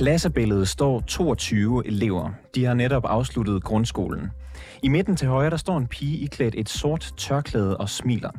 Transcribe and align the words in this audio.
klassebilledet 0.00 0.66
klassebillede 0.66 0.66
står 0.66 1.00
22 1.00 1.86
elever. 1.86 2.30
De 2.54 2.64
har 2.64 2.74
netop 2.74 3.04
afsluttet 3.04 3.64
grundskolen. 3.64 4.30
I 4.82 4.88
midten 4.88 5.16
til 5.16 5.28
højre 5.28 5.50
der 5.50 5.56
står 5.56 5.76
en 5.76 5.86
pige 5.86 6.18
iklædt 6.18 6.54
et 6.58 6.68
sort 6.68 7.12
tørklæde 7.16 7.76
og 7.76 7.88
smiler. 7.88 8.30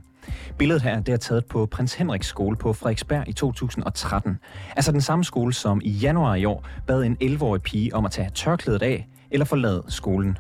Billedet 0.58 0.82
her 0.82 1.00
det 1.00 1.14
er 1.14 1.18
taget 1.18 1.46
på 1.46 1.66
Prins 1.66 1.94
Henriks 1.94 2.28
skole 2.28 2.58
på 2.58 2.74
Frederiksberg 2.74 3.28
i 3.28 3.34
2013. 3.34 4.40
Altså 4.76 4.92
den 4.92 5.02
samme 5.02 5.24
skole, 5.24 5.54
som 5.54 5.82
i 5.84 5.90
januar 5.90 6.36
i 6.36 6.46
år 6.46 6.68
bad 6.88 7.04
en 7.04 7.18
11-årig 7.24 7.62
pige 7.62 7.96
om 7.96 8.06
at 8.06 8.12
tage 8.12 8.30
tørklædet 8.36 8.82
af 8.82 9.08
eller 9.32 9.46
forlade 9.46 9.84
skolen. 9.88 10.38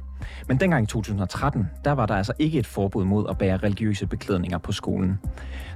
Men 0.47 0.59
dengang 0.59 0.83
i 0.83 0.87
2013, 0.87 1.69
der 1.85 1.91
var 1.91 2.05
der 2.05 2.15
altså 2.15 2.33
ikke 2.39 2.59
et 2.59 2.67
forbud 2.67 3.05
mod 3.05 3.25
at 3.29 3.37
bære 3.37 3.57
religiøse 3.57 4.07
beklædninger 4.07 4.57
på 4.57 4.71
skolen. 4.71 5.19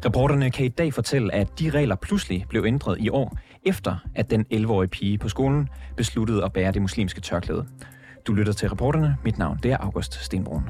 Reporterne 0.06 0.52
kan 0.52 0.66
i 0.66 0.70
dag 0.70 0.94
fortælle, 0.94 1.34
at 1.34 1.60
de 1.60 1.70
regler 1.70 1.96
pludselig 1.96 2.46
blev 2.50 2.66
ændret 2.66 2.98
i 3.00 3.10
år, 3.10 3.38
efter 3.66 3.96
at 4.16 4.30
den 4.30 4.46
11-årige 4.54 4.90
pige 4.90 5.18
på 5.18 5.30
skolen 5.30 5.70
besluttede 5.98 6.44
at 6.44 6.54
bære 6.54 6.72
det 6.72 6.82
muslimske 6.82 7.22
tørklæde. 7.22 7.68
Du 8.28 8.34
lytter 8.34 8.54
til 8.54 8.70
reporterne. 8.70 9.18
Mit 9.24 9.38
navn 9.38 9.60
det 9.64 9.72
er 9.72 9.78
August 9.78 10.14
Stenbrun. 10.14 10.64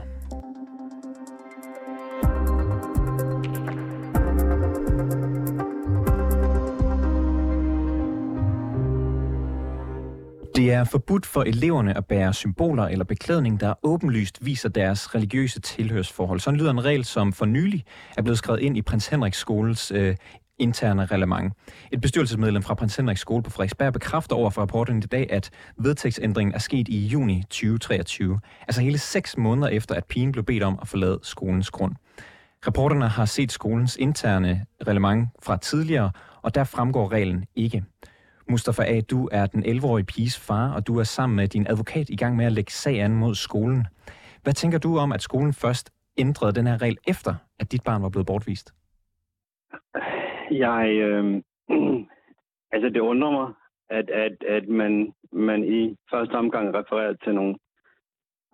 Det 10.55 10.73
er 10.73 10.83
forbudt 10.83 11.25
for 11.25 11.44
eleverne 11.44 11.98
at 11.98 12.05
bære 12.05 12.33
symboler 12.33 12.83
eller 12.83 13.05
beklædning, 13.05 13.59
der 13.59 13.73
åbenlyst 13.83 14.45
viser 14.45 14.70
deres 14.70 15.16
religiøse 15.16 15.59
tilhørsforhold. 15.59 16.39
Sådan 16.39 16.59
lyder 16.59 16.72
en 16.72 16.86
regel, 16.86 17.05
som 17.05 17.33
for 17.33 17.45
nylig 17.45 17.86
er 18.17 18.22
blevet 18.22 18.38
skrevet 18.38 18.59
ind 18.59 18.77
i 18.77 18.81
Prins 18.81 19.08
Henriks 19.08 19.38
skoles 19.38 19.92
øh, 19.92 20.16
interne 20.59 21.06
reglement. 21.06 21.53
Et 21.92 22.02
bestyrelsesmedlem 22.02 22.64
fra 22.64 22.73
Prins 22.73 22.95
Henriks 22.95 23.22
skole 23.22 23.44
på 23.44 23.50
Frederiksberg 23.50 23.94
bekræfter 23.94 24.36
over 24.36 24.50
for 24.50 24.61
rapporten 24.61 24.98
i 24.98 25.02
dag, 25.02 25.28
at 25.30 25.50
vedtægtsændringen 25.78 26.53
er 26.56 26.59
sket 26.59 26.88
i 26.88 27.08
juni 27.08 27.44
2023. 27.50 28.39
Altså 28.61 28.81
hele 28.81 28.98
seks 28.98 29.38
måneder 29.38 29.67
efter, 29.67 29.95
at 29.95 30.06
pigen 30.06 30.31
blev 30.31 30.44
bedt 30.44 30.64
om 30.64 30.80
at 30.81 30.88
forlade 30.88 31.20
skolens 31.23 31.70
grund. 31.72 31.95
Reporterne 32.67 33.08
har 33.08 33.26
set 33.26 33.52
skolens 33.52 33.98
interne 34.00 34.66
reglement 34.88 35.30
fra 35.44 35.58
tidligere, 35.58 36.11
og 36.42 36.56
der 36.56 36.64
fremgår 36.64 37.11
reglen 37.11 37.45
ikke. 37.56 37.83
Mustafa 38.50 38.83
A., 38.83 39.02
du 39.02 39.30
er 39.31 39.45
den 39.45 39.66
11-årige 39.66 40.06
piges 40.06 40.39
far, 40.39 40.72
og 40.72 40.88
du 40.88 41.00
er 41.00 41.03
sammen 41.03 41.36
med 41.36 41.48
din 41.48 41.67
advokat 41.67 42.09
i 42.09 42.16
gang 42.16 42.36
med 42.36 42.45
at 42.45 42.52
lægge 42.52 42.72
sag 42.72 43.02
an 43.02 43.16
mod 43.16 43.36
skolen. 43.36 43.88
Hvad 44.44 44.53
tænker 44.53 44.78
du 44.78 44.98
om, 44.98 45.11
at 45.11 45.22
skolen 45.22 45.53
først 45.53 45.92
ændrede 46.17 46.52
den 46.52 46.67
her 46.67 46.81
regel 46.81 46.98
efter, 47.08 47.36
at 47.59 47.72
dit 47.72 47.83
barn 47.83 48.02
var 48.02 48.09
blevet 48.09 48.28
bortvist? 48.28 48.73
Jeg, 50.52 50.90
øh, 51.02 51.42
altså 52.74 52.90
det 52.90 53.00
undrer 53.00 53.32
mig, 53.32 53.54
at, 53.90 54.10
at, 54.10 54.44
at 54.44 54.68
man, 54.68 55.14
man 55.32 55.64
i 55.64 55.96
første 56.12 56.34
omgang 56.34 56.74
refererer 56.74 57.14
til 57.14 57.36
nogle 57.36 57.56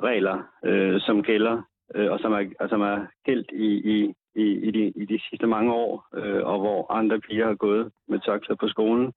regler, 0.04 0.44
øh, 0.66 1.02
som 1.02 1.24
gælder, 1.24 1.62
øh, 1.96 2.12
og 2.12 2.20
som 2.20 2.34
er, 2.34 2.50
og 2.60 2.70
som 2.70 2.82
er 2.82 3.08
gældt 3.26 3.52
i, 3.52 3.70
i, 3.94 4.14
i, 4.36 4.46
i, 4.68 4.72
de, 4.72 4.88
i 4.96 5.06
de 5.06 5.20
sidste 5.30 5.48
mange 5.48 5.74
år, 5.74 6.08
øh, 6.14 6.46
og 6.46 6.60
hvor 6.60 6.92
andre 6.92 7.20
piger 7.20 7.48
har 7.48 7.56
gået 7.56 7.92
med 8.08 8.20
tørklæder 8.20 8.58
på 8.60 8.68
skolen, 8.68 9.14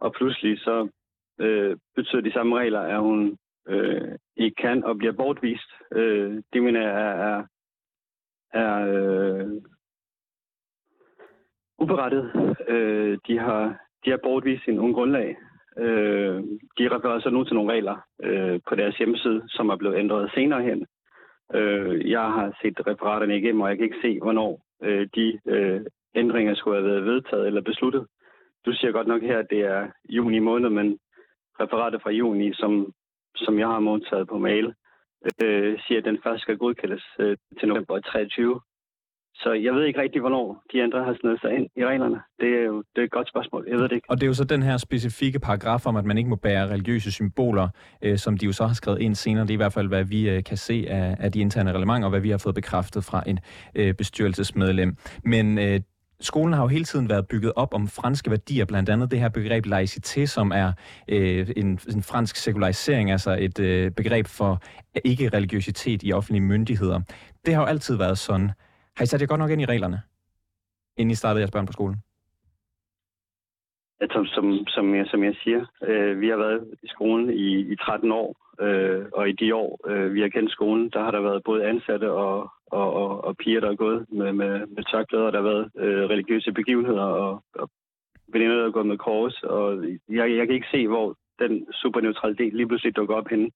og 0.00 0.12
pludselig 0.12 0.58
så 0.58 0.88
øh, 1.40 1.76
betyder 1.96 2.20
de 2.20 2.32
samme 2.32 2.58
regler, 2.58 2.80
at 2.80 3.00
hun 3.00 3.38
øh, 3.68 4.18
ikke 4.36 4.54
kan 4.54 4.84
og 4.84 4.98
bliver 4.98 5.12
bortvist. 5.12 5.70
Øh, 5.92 6.42
det 6.52 6.62
mener 6.62 6.80
jeg 6.80 6.90
er, 6.90 7.14
er, 7.14 7.44
er 8.52 8.74
øh, 8.94 9.62
uberettet. 11.78 12.56
Øh, 12.68 13.18
de 13.26 13.38
har 13.38 13.86
de 14.04 14.10
har 14.10 14.20
bortvist 14.22 14.64
sin 14.64 14.78
ung 14.78 14.94
grundlag. 14.94 15.36
Øh, 15.78 16.42
de 16.78 16.88
refererer 16.94 17.20
så 17.20 17.30
nu 17.30 17.44
til 17.44 17.54
nogle 17.54 17.72
regler 17.72 17.96
øh, 18.22 18.60
på 18.68 18.74
deres 18.74 18.96
hjemmeside, 18.96 19.42
som 19.48 19.68
er 19.68 19.76
blevet 19.76 19.98
ændret 19.98 20.30
senere 20.34 20.62
hen. 20.62 20.86
Øh, 21.54 22.10
jeg 22.10 22.20
har 22.20 22.58
set 22.62 22.86
referaterne 22.86 23.38
igennem, 23.38 23.60
og 23.60 23.68
jeg 23.68 23.76
kan 23.76 23.84
ikke 23.84 24.02
se, 24.02 24.18
hvornår 24.22 24.60
øh, 24.82 25.08
de 25.14 25.40
øh, 25.46 25.80
ændringer 26.14 26.54
skulle 26.54 26.76
have 26.76 26.90
været 26.90 27.04
vedtaget 27.04 27.46
eller 27.46 27.60
besluttet. 27.60 28.06
Du 28.66 28.72
siger 28.72 28.92
godt 28.92 29.06
nok 29.06 29.22
her, 29.22 29.38
at 29.38 29.50
det 29.50 29.60
er 29.60 29.88
juni 30.08 30.38
måned, 30.38 30.70
men 30.70 30.98
referatet 31.60 32.02
fra 32.02 32.10
juni, 32.10 32.52
som, 32.54 32.92
som 33.36 33.58
jeg 33.58 33.66
har 33.68 33.80
modtaget 33.80 34.28
på 34.28 34.38
mail, 34.38 34.74
øh, 35.42 35.78
siger, 35.86 35.98
at 35.98 36.04
den 36.04 36.18
først 36.22 36.42
skal 36.42 36.58
godkendes 36.58 37.04
øh, 37.18 37.36
til 37.58 37.68
november 37.68 38.00
23. 38.00 38.60
Så 39.42 39.52
jeg 39.52 39.74
ved 39.74 39.84
ikke 39.84 40.00
rigtig, 40.00 40.20
hvornår 40.20 40.62
de 40.72 40.82
andre 40.82 41.04
har 41.04 41.16
snedet 41.20 41.40
sig 41.40 41.50
ind 41.54 41.66
i 41.76 41.84
reglerne. 41.86 42.20
Det 42.40 42.48
er 42.60 42.64
jo 42.64 42.76
det 42.94 43.00
er 43.00 43.04
et 43.04 43.10
godt 43.10 43.28
spørgsmål. 43.28 43.66
Jeg 43.68 43.78
ved 43.78 43.88
det 43.88 43.92
ikke. 43.92 44.10
Og 44.10 44.16
det 44.16 44.22
er 44.22 44.26
jo 44.26 44.34
så 44.34 44.44
den 44.44 44.62
her 44.62 44.76
specifikke 44.76 45.38
paragraf 45.38 45.86
om, 45.86 45.96
at 45.96 46.04
man 46.04 46.18
ikke 46.18 46.30
må 46.30 46.36
bære 46.36 46.68
religiøse 46.68 47.12
symboler, 47.12 47.68
øh, 48.02 48.18
som 48.18 48.38
de 48.38 48.46
jo 48.46 48.52
så 48.52 48.66
har 48.66 48.74
skrevet 48.74 49.00
ind 49.00 49.14
senere. 49.14 49.42
Det 49.42 49.50
er 49.50 49.54
i 49.54 49.56
hvert 49.56 49.72
fald, 49.72 49.88
hvad 49.88 50.04
vi 50.04 50.30
øh, 50.30 50.44
kan 50.44 50.56
se 50.56 50.86
af, 50.88 51.16
af 51.20 51.32
de 51.32 51.40
interne 51.40 51.72
reglementer, 51.72 52.06
og 52.06 52.10
hvad 52.10 52.20
vi 52.20 52.30
har 52.30 52.38
fået 52.38 52.54
bekræftet 52.54 53.04
fra 53.04 53.22
en 53.26 53.38
øh, 53.74 53.94
bestyrelsesmedlem. 53.94 54.96
Men 55.24 55.58
øh, 55.58 55.80
skolen 56.20 56.52
har 56.52 56.62
jo 56.62 56.68
hele 56.68 56.84
tiden 56.84 57.08
været 57.08 57.28
bygget 57.28 57.52
op 57.56 57.74
om 57.74 57.88
franske 57.88 58.30
værdier, 58.30 58.64
blandt 58.64 58.88
andet 58.88 59.10
det 59.10 59.20
her 59.20 59.28
begreb 59.28 59.66
laicité, 59.66 60.26
som 60.26 60.52
er 60.54 60.72
øh, 61.08 61.48
en, 61.56 61.78
en 61.94 62.02
fransk 62.02 62.36
sekularisering, 62.36 63.10
altså 63.10 63.36
et 63.40 63.60
øh, 63.60 63.90
begreb 63.90 64.26
for 64.26 64.62
ikke-religiøsitet 65.04 66.02
i 66.02 66.12
offentlige 66.12 66.42
myndigheder. 66.42 67.00
Det 67.46 67.54
har 67.54 67.62
jo 67.62 67.66
altid 67.66 67.96
været 67.96 68.18
sådan. 68.18 68.50
Har 68.96 69.02
I 69.02 69.06
sat 69.06 69.20
jer 69.20 69.26
godt 69.26 69.38
nok 69.38 69.50
ind 69.50 69.62
i 69.62 69.64
reglerne, 69.64 69.98
inden 70.96 71.10
I 71.10 71.14
startede 71.14 71.40
jeres 71.40 71.50
børn 71.50 71.66
på 71.66 71.72
skolen? 71.72 71.96
Som, 74.12 74.26
som, 74.26 74.66
som, 74.66 74.94
jeg, 74.94 75.06
som 75.06 75.24
jeg 75.24 75.34
siger, 75.42 75.66
øh, 75.82 76.20
vi 76.20 76.28
har 76.28 76.36
været 76.36 76.74
i 76.82 76.88
skolen 76.88 77.30
i, 77.30 77.72
i 77.72 77.76
13 77.76 78.12
år, 78.12 78.36
øh, 78.60 79.04
og 79.12 79.28
i 79.28 79.32
de 79.32 79.54
år, 79.54 79.90
øh, 79.90 80.14
vi 80.14 80.20
har 80.20 80.28
kendt 80.28 80.52
skolen, 80.52 80.90
der 80.90 81.00
har 81.04 81.10
der 81.10 81.20
været 81.20 81.44
både 81.44 81.66
ansatte 81.66 82.12
og, 82.12 82.50
og, 82.66 82.92
og, 82.92 83.24
og 83.24 83.36
piger, 83.36 83.60
der 83.60 83.70
er 83.70 83.74
gået 83.74 84.06
med, 84.08 84.32
med, 84.32 84.66
med 84.66 84.84
tørklæder, 84.90 85.30
der 85.30 85.42
har 85.42 85.48
været 85.52 85.70
øh, 85.76 86.04
religiøse 86.12 86.52
begivenheder, 86.52 87.02
og, 87.02 87.42
og 87.54 87.70
veninder, 88.28 88.56
der 88.56 88.66
er 88.66 88.70
gået 88.70 88.86
med 88.86 88.98
kors, 88.98 89.42
og 89.42 89.84
jeg, 90.08 90.36
jeg 90.36 90.46
kan 90.46 90.54
ikke 90.54 90.72
se, 90.72 90.88
hvor 90.88 91.16
den 91.38 91.66
superneutralitet 91.72 92.52
lige 92.54 92.68
pludselig 92.68 92.96
dukker 92.96 93.14
op 93.14 93.28
henne. 93.28 93.50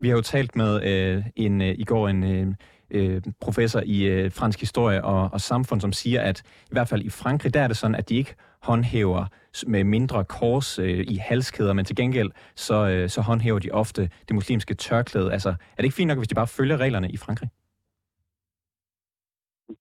Vi 0.00 0.08
har 0.08 0.16
jo 0.16 0.22
talt 0.22 0.56
med 0.56 0.72
øh, 0.90 1.24
en, 1.36 1.62
øh, 1.62 1.74
i 1.78 1.84
går 1.84 2.08
en 2.08 2.24
øh, 2.24 2.46
øh, 2.90 3.22
professor 3.40 3.80
i 3.86 4.06
øh, 4.06 4.32
fransk 4.32 4.60
historie 4.60 5.04
og, 5.04 5.30
og 5.32 5.40
samfund, 5.40 5.80
som 5.80 5.92
siger, 5.92 6.20
at 6.20 6.42
i 6.70 6.72
hvert 6.72 6.88
fald 6.88 7.02
i 7.02 7.10
Frankrig, 7.10 7.54
der 7.54 7.60
er 7.60 7.68
det 7.68 7.76
sådan, 7.76 7.94
at 7.94 8.08
de 8.08 8.16
ikke 8.16 8.34
håndhæver 8.62 9.24
med 9.66 9.84
mindre 9.84 10.24
kors 10.24 10.78
øh, 10.78 11.00
i 11.14 11.16
halskæder, 11.16 11.72
men 11.72 11.84
til 11.84 11.96
gengæld 11.96 12.30
så, 12.54 12.88
øh, 12.88 13.08
så 13.08 13.20
håndhæver 13.20 13.58
de 13.58 13.70
ofte 13.70 14.02
det 14.28 14.34
muslimske 14.34 14.74
tørklæde. 14.74 15.32
Altså, 15.32 15.48
er 15.48 15.76
det 15.76 15.84
ikke 15.84 15.96
fint 15.96 16.08
nok, 16.08 16.18
hvis 16.18 16.28
de 16.28 16.34
bare 16.34 16.54
følger 16.58 16.76
reglerne 16.76 17.08
i 17.10 17.16
Frankrig? 17.16 17.48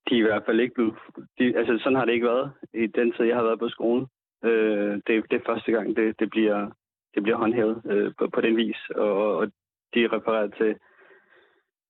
De 0.10 0.14
er 0.16 0.20
i 0.20 0.28
hvert 0.30 0.44
fald 0.46 0.60
ikke 0.60 0.74
blevet... 0.74 0.96
De, 1.40 1.58
altså, 1.58 1.80
sådan 1.84 1.98
har 1.98 2.06
det 2.06 2.14
ikke 2.14 2.26
været 2.26 2.52
i 2.74 2.88
den 2.88 3.12
tid, 3.12 3.26
jeg 3.26 3.36
har 3.36 3.44
været 3.44 3.60
på 3.60 3.70
skolen. 3.70 4.08
Øh, 4.46 4.94
det, 5.08 5.14
det 5.30 5.36
er 5.38 5.50
første 5.50 5.72
gang, 5.72 5.96
det, 5.96 6.20
det, 6.20 6.30
bliver, 6.30 6.60
det 7.16 7.24
bliver 7.24 7.38
håndhævet 7.38 7.82
øh, 7.86 8.12
på, 8.20 8.30
på 8.34 8.42
den 8.42 8.58
vis, 8.58 8.80
og, 8.96 9.38
og 9.38 9.48
de 9.94 10.08
refererer 10.16 10.48
til, 10.48 10.76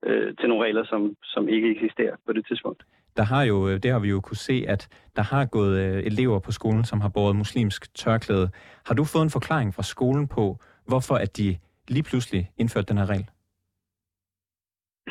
øh, 0.06 0.36
til 0.40 0.50
nogle 0.50 0.66
regler, 0.66 0.86
som, 0.86 1.16
som 1.24 1.50
ikke 1.50 1.72
eksisterer 1.72 2.16
på 2.25 2.34
det 2.34 2.46
tidspunkt. 2.47 2.84
Der 3.18 3.24
har 3.24 3.44
jo, 3.44 3.69
øh, 3.69 3.84
det 3.84 3.91
har 3.91 4.00
vi 4.00 4.09
jo 4.09 4.22
kunne 4.22 4.38
se, 4.38 4.66
at 4.68 4.88
der 5.16 5.22
har 5.22 5.46
gået 5.46 5.80
øh, 5.80 6.03
elever 6.03 6.40
på 6.40 6.52
skolen, 6.52 6.84
som 6.84 7.02
har 7.02 7.09
båret 7.09 7.35
muslimsk 7.35 7.96
tørklæde. 7.96 8.50
Har 8.85 8.96
du 8.96 9.03
fået 9.03 9.23
en 9.23 9.29
forklaring 9.29 9.73
fra 9.73 9.84
skolen 9.84 10.28
på, 10.28 10.58
hvorfor 10.88 11.16
at 11.16 11.38
de 11.38 11.58
lige 11.88 12.03
pludselig 12.03 12.52
indførte 12.58 12.88
den 12.88 12.97
her 12.97 13.09
regel? 13.09 13.29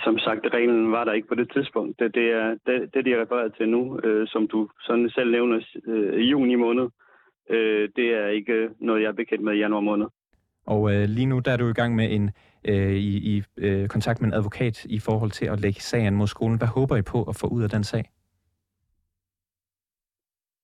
Som 0.05 0.19
sagt, 0.19 0.41
reglen 0.55 0.93
var 0.93 1.05
der 1.05 1.13
ikke 1.13 1.29
på 1.29 1.35
det 1.35 1.53
tidspunkt. 1.53 2.01
Det, 2.01 2.15
det 2.15 2.31
er 2.31 2.49
det, 2.67 2.95
det 2.95 3.05
de 3.05 3.23
refererer 3.23 3.49
til 3.49 3.69
nu, 3.69 4.01
øh, 4.05 4.29
som 4.29 4.49
du 4.49 4.69
sådan 4.81 5.11
selv 5.11 5.31
nævner 5.31 5.61
øh, 5.87 6.21
i 6.21 6.31
juni 6.31 6.55
måned. 6.55 6.89
Øh, 7.51 7.89
det 7.97 8.09
er 8.15 8.27
ikke 8.29 8.69
noget, 8.81 9.03
jeg 9.03 9.09
er 9.09 9.13
bekendt 9.13 9.45
med 9.45 9.55
i 9.55 9.59
januar 9.59 9.81
måned. 9.81 10.07
Og 10.67 10.95
øh, 10.95 11.05
lige 11.09 11.27
nu 11.27 11.39
der 11.39 11.53
er 11.53 11.57
du 11.57 11.69
i 11.69 11.73
gang 11.73 11.95
med 11.95 12.09
en 12.11 12.31
øh, 12.69 12.97
i, 12.97 13.37
i 13.37 13.43
øh, 13.57 13.89
kontakt 13.89 14.21
med 14.21 14.29
en 14.29 14.35
advokat 14.35 14.85
i 14.85 14.99
forhold 14.99 15.31
til 15.31 15.47
at 15.47 15.61
lægge 15.61 15.81
sagen 15.81 16.15
mod 16.15 16.27
skolen. 16.27 16.59
Hvad 16.59 16.69
håber 16.69 16.97
I 16.97 17.03
på 17.03 17.23
at 17.25 17.37
få 17.41 17.47
ud 17.47 17.63
af 17.63 17.71
den 17.71 17.85
sag? 17.85 18.05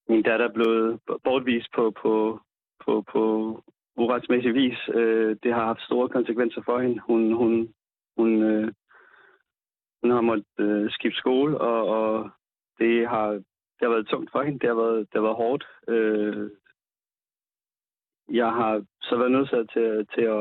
Min 0.08 0.22
datter 0.22 0.48
er 0.48 0.52
blevet 0.52 1.00
bortvist 1.24 1.68
på, 1.74 1.92
på, 2.02 2.40
på, 2.84 3.04
på 3.12 3.22
uretsmæssig 3.96 4.54
vis. 4.54 4.78
Øh, 4.94 5.36
det 5.42 5.52
har 5.54 5.64
haft 5.64 5.82
store 5.82 6.08
konsekvenser 6.08 6.62
for 6.64 6.80
hende. 6.80 7.00
Hun, 7.06 7.32
hun, 7.32 7.74
hun, 8.16 8.42
øh, 8.42 8.72
hun 10.02 10.10
har 10.10 10.20
måttet 10.20 10.46
øh, 10.58 10.90
skifte 10.90 11.18
skole, 11.18 11.60
og, 11.60 11.88
og 11.88 12.30
det 12.78 13.08
har, 13.08 13.28
det 13.76 13.82
har 13.82 13.88
været 13.88 14.08
tungt 14.08 14.32
for 14.32 14.42
hende. 14.42 14.58
Det 14.58 14.68
har 14.68 14.76
været, 14.76 14.98
det 14.98 15.14
har 15.14 15.22
været 15.22 15.36
hårdt. 15.36 15.64
Øh, 15.88 16.50
jeg 18.30 18.52
har 18.52 18.84
så 19.02 19.16
været 19.16 19.32
nødt 19.32 19.48
til, 19.72 20.06
til 20.14 20.22
at, 20.22 20.40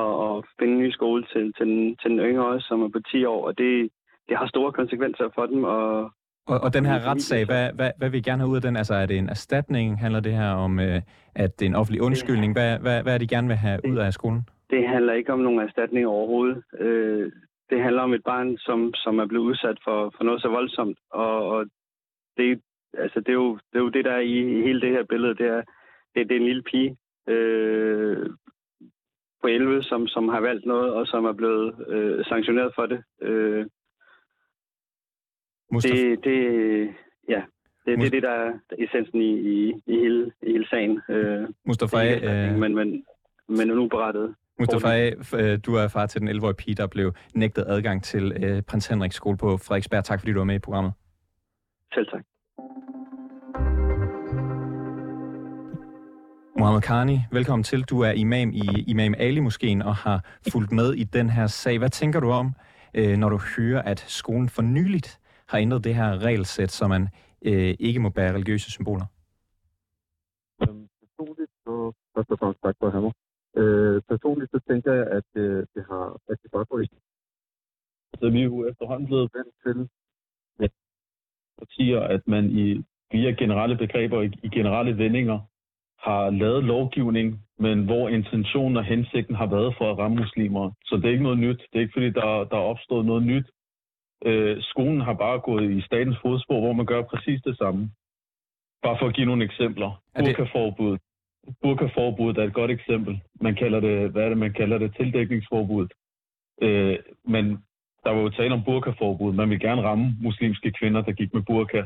at, 0.00 0.10
at, 0.24 0.36
at 0.38 0.44
finde 0.58 0.74
en 0.74 0.82
ny 0.82 0.90
skole 0.90 1.22
til, 1.32 1.52
til, 1.56 1.66
den, 1.66 1.96
til 1.96 2.10
den 2.10 2.18
yngre, 2.18 2.60
som 2.60 2.82
er 2.82 2.88
på 2.88 3.00
10 3.10 3.24
år, 3.24 3.46
og 3.46 3.58
det, 3.58 3.90
det 4.28 4.36
har 4.36 4.46
store 4.46 4.72
konsekvenser 4.72 5.28
for 5.34 5.46
dem, 5.46 5.64
og, 5.64 6.10
Og, 6.46 6.60
og 6.64 6.74
den 6.74 6.86
her 6.86 7.06
retssag, 7.08 7.46
hvad, 7.46 7.72
hvad, 7.72 7.90
hvad 7.98 8.10
vil 8.10 8.18
I 8.18 8.28
gerne 8.28 8.42
have 8.42 8.50
ud 8.50 8.56
af 8.56 8.62
den? 8.62 8.76
Altså 8.76 8.94
er 8.94 9.06
det 9.06 9.18
en 9.18 9.28
erstatning? 9.28 10.00
Handler 10.00 10.20
det 10.20 10.32
her 10.32 10.50
om, 10.50 10.80
øh, 10.80 11.00
at 11.34 11.50
det 11.60 11.64
er 11.64 11.70
en 11.70 11.80
offentlig 11.80 12.02
undskyldning? 12.02 12.52
Hvad, 12.52 12.78
hvad, 12.78 13.02
hvad 13.02 13.14
er 13.14 13.18
det, 13.18 13.30
I 13.30 13.34
gerne 13.34 13.48
vil 13.48 13.56
have 13.56 13.80
ud 13.90 13.96
af 13.96 14.12
skolen? 14.12 14.42
Det 14.70 14.88
handler 14.88 15.12
ikke 15.12 15.32
om 15.32 15.38
nogen 15.38 15.60
erstatning 15.60 16.06
overhovedet. 16.06 16.62
Øh, 16.78 17.32
det 17.70 17.82
handler 17.82 18.02
om 18.02 18.14
et 18.14 18.24
barn, 18.24 18.58
som, 18.58 18.94
som 18.94 19.18
er 19.18 19.26
blevet 19.26 19.44
udsat 19.44 19.78
for, 19.84 20.12
for 20.16 20.24
noget 20.24 20.42
så 20.42 20.48
voldsomt. 20.48 20.98
Og, 21.10 21.48
og 21.48 21.66
det, 22.36 22.60
altså, 22.98 23.20
det, 23.20 23.28
er 23.28 23.40
jo, 23.44 23.54
det 23.54 23.78
er 23.78 23.84
jo 23.86 23.88
det, 23.88 24.04
der 24.04 24.12
er 24.12 24.24
i, 24.34 24.58
i 24.58 24.62
hele 24.62 24.80
det 24.80 24.90
her 24.90 25.04
billede. 25.04 25.34
Det 25.34 25.46
er, 25.46 25.62
det, 26.14 26.28
det 26.28 26.36
er 26.36 26.40
en 26.40 26.46
lille 26.46 26.62
pige 26.62 26.96
øh, 27.28 28.30
på 29.44 29.48
11, 29.48 29.82
som, 29.82 30.06
som 30.06 30.28
har 30.28 30.40
valgt 30.40 30.66
noget, 30.66 30.94
og 30.94 31.06
som 31.06 31.24
er 31.24 31.32
blevet 31.32 31.68
øh, 31.88 32.24
sanktioneret 32.24 32.72
for 32.74 32.86
det. 32.86 33.00
Øh, 33.22 33.66
Mustafa, 35.72 35.96
det, 35.96 36.24
det, 36.24 36.38
ja, 37.28 37.42
det, 37.86 37.98
det 37.98 38.06
er 38.06 38.10
det, 38.10 38.22
der 38.22 38.34
er 38.44 38.52
essensen 38.78 39.20
i, 39.20 39.32
i, 39.52 39.72
i, 39.86 39.94
hele, 40.02 40.32
i 40.42 40.50
hele 40.52 40.68
sagen. 40.68 41.00
Øh, 41.08 41.48
Mustafa, 41.66 41.96
det 41.96 42.24
er 42.24 42.52
øh, 42.52 42.58
men, 42.58 42.74
men, 42.74 43.04
men 43.48 43.68
nu 43.68 43.88
berettet. 43.88 44.34
Mustafa, 44.58 45.10
øh, 45.40 45.58
du 45.66 45.74
er 45.74 45.88
far 45.88 46.06
til 46.06 46.20
den 46.20 46.28
11-årige 46.28 46.54
pige, 46.54 46.74
der 46.74 46.86
blev 46.86 47.12
nægtet 47.34 47.64
adgang 47.68 48.04
til 48.04 48.24
øh, 48.44 48.62
Prins 48.62 48.86
Henriks 48.86 49.16
skole 49.16 49.36
på 49.36 49.56
Frederiksberg. 49.56 50.04
Tak 50.04 50.20
fordi 50.20 50.32
du 50.32 50.38
var 50.38 50.44
med 50.44 50.54
i 50.54 50.58
programmet. 50.58 50.92
Selv 51.94 52.06
tak. 52.06 52.24
Mohammed 56.64 56.82
Karni, 56.82 57.18
velkommen 57.32 57.64
til. 57.64 57.82
Du 57.82 58.00
er 58.00 58.10
imam 58.10 58.50
i 58.52 58.64
Imam 58.86 59.14
Ali 59.18 59.40
Moskeen 59.40 59.82
og 59.82 59.94
har 59.94 60.18
fulgt 60.52 60.72
med 60.72 60.94
i 60.94 61.04
den 61.04 61.30
her 61.30 61.46
sag. 61.46 61.78
Hvad 61.78 61.90
tænker 61.90 62.20
du 62.20 62.30
om, 62.30 62.46
øh, 62.94 63.16
når 63.16 63.28
du 63.28 63.38
hører, 63.56 63.82
at 63.82 64.00
skolen 64.00 64.48
for 64.48 64.62
nyligt 64.62 65.20
har 65.48 65.58
ændret 65.58 65.84
det 65.84 65.94
her 65.94 66.18
regelsæt, 66.18 66.70
så 66.70 66.88
man 66.88 67.02
øh, 67.42 67.74
ikke 67.80 68.00
må 68.00 68.08
bære 68.10 68.32
religiøse 68.34 68.70
symboler? 68.70 69.06
Øhm, 70.62 70.88
personligt, 71.02 71.50
så 71.64 71.92
først 72.16 72.30
og 72.30 72.38
fremmest 72.38 72.60
tak 72.62 72.76
for 72.78 72.86
at 72.86 72.92
have 72.92 73.02
mig. 73.02 73.12
Øh, 73.60 74.02
personligt, 74.08 74.50
så 74.50 74.60
tænker 74.68 74.92
jeg, 74.92 75.06
at 75.18 75.28
øh, 75.34 75.66
det 75.74 75.84
har 75.90 76.04
at 76.30 76.36
det 76.42 76.50
bare 76.50 76.82
ikke. 76.82 76.96
Så 78.20 78.30
vi 78.30 78.40
er 78.40 78.44
jo 78.44 78.68
efterhånden 78.68 79.06
blevet 79.06 79.30
vant 79.34 79.54
til 79.64 79.88
ja, 80.60 80.68
partier, 81.58 82.00
at 82.00 82.22
man 82.26 82.44
i 82.50 82.84
via 83.10 83.30
generelle 83.30 83.76
begreber 83.76 84.22
i, 84.22 84.30
i 84.42 84.48
generelle 84.48 84.98
vendinger 84.98 85.40
har 86.06 86.30
lavet 86.30 86.64
lovgivning, 86.64 87.40
men 87.58 87.84
hvor 87.84 88.08
intentionen 88.08 88.76
og 88.76 88.84
hensigten 88.84 89.34
har 89.34 89.46
været 89.46 89.74
for 89.78 89.90
at 89.92 89.98
ramme 89.98 90.16
muslimer. 90.16 90.70
Så 90.84 90.96
det 90.96 91.04
er 91.04 91.10
ikke 91.10 91.22
noget 91.28 91.38
nyt. 91.38 91.58
Det 91.72 91.76
er 91.78 91.80
ikke 91.80 91.92
fordi, 91.96 92.10
der, 92.10 92.44
der 92.50 92.56
er 92.56 92.70
opstået 92.72 93.06
noget 93.06 93.22
nyt. 93.22 93.46
Øh, 94.24 94.56
skolen 94.62 95.00
har 95.00 95.14
bare 95.14 95.40
gået 95.40 95.70
i 95.70 95.80
statens 95.80 96.16
fodspor, 96.22 96.60
hvor 96.60 96.72
man 96.72 96.86
gør 96.86 97.02
præcis 97.02 97.40
det 97.42 97.56
samme. 97.58 97.90
Bare 98.82 98.96
for 99.00 99.06
at 99.06 99.14
give 99.14 99.26
nogle 99.26 99.44
eksempler. 99.44 99.90
Er 100.14 100.22
det- 100.22 100.36
Burkaforbud. 100.36 100.98
Burkaforbud 101.62 102.36
er 102.36 102.42
et 102.44 102.54
godt 102.54 102.70
eksempel. 102.70 103.20
Man 103.40 103.54
kalder 103.54 103.80
det, 103.80 104.10
hvad 104.10 104.22
er 104.24 104.28
det, 104.28 104.38
man 104.38 104.52
kalder 104.52 104.78
det, 104.78 104.96
tildækningsforbud. 104.96 105.88
Øh, 106.62 106.98
men 107.24 107.44
der 108.04 108.10
var 108.10 108.20
jo 108.20 108.28
tale 108.30 108.54
om 108.54 108.64
burkaforbud. 108.64 109.32
Man 109.32 109.50
vil 109.50 109.60
gerne 109.60 109.82
ramme 109.82 110.16
muslimske 110.20 110.72
kvinder, 110.72 111.00
der 111.02 111.12
gik 111.12 111.34
med 111.34 111.42
burka. 111.42 111.82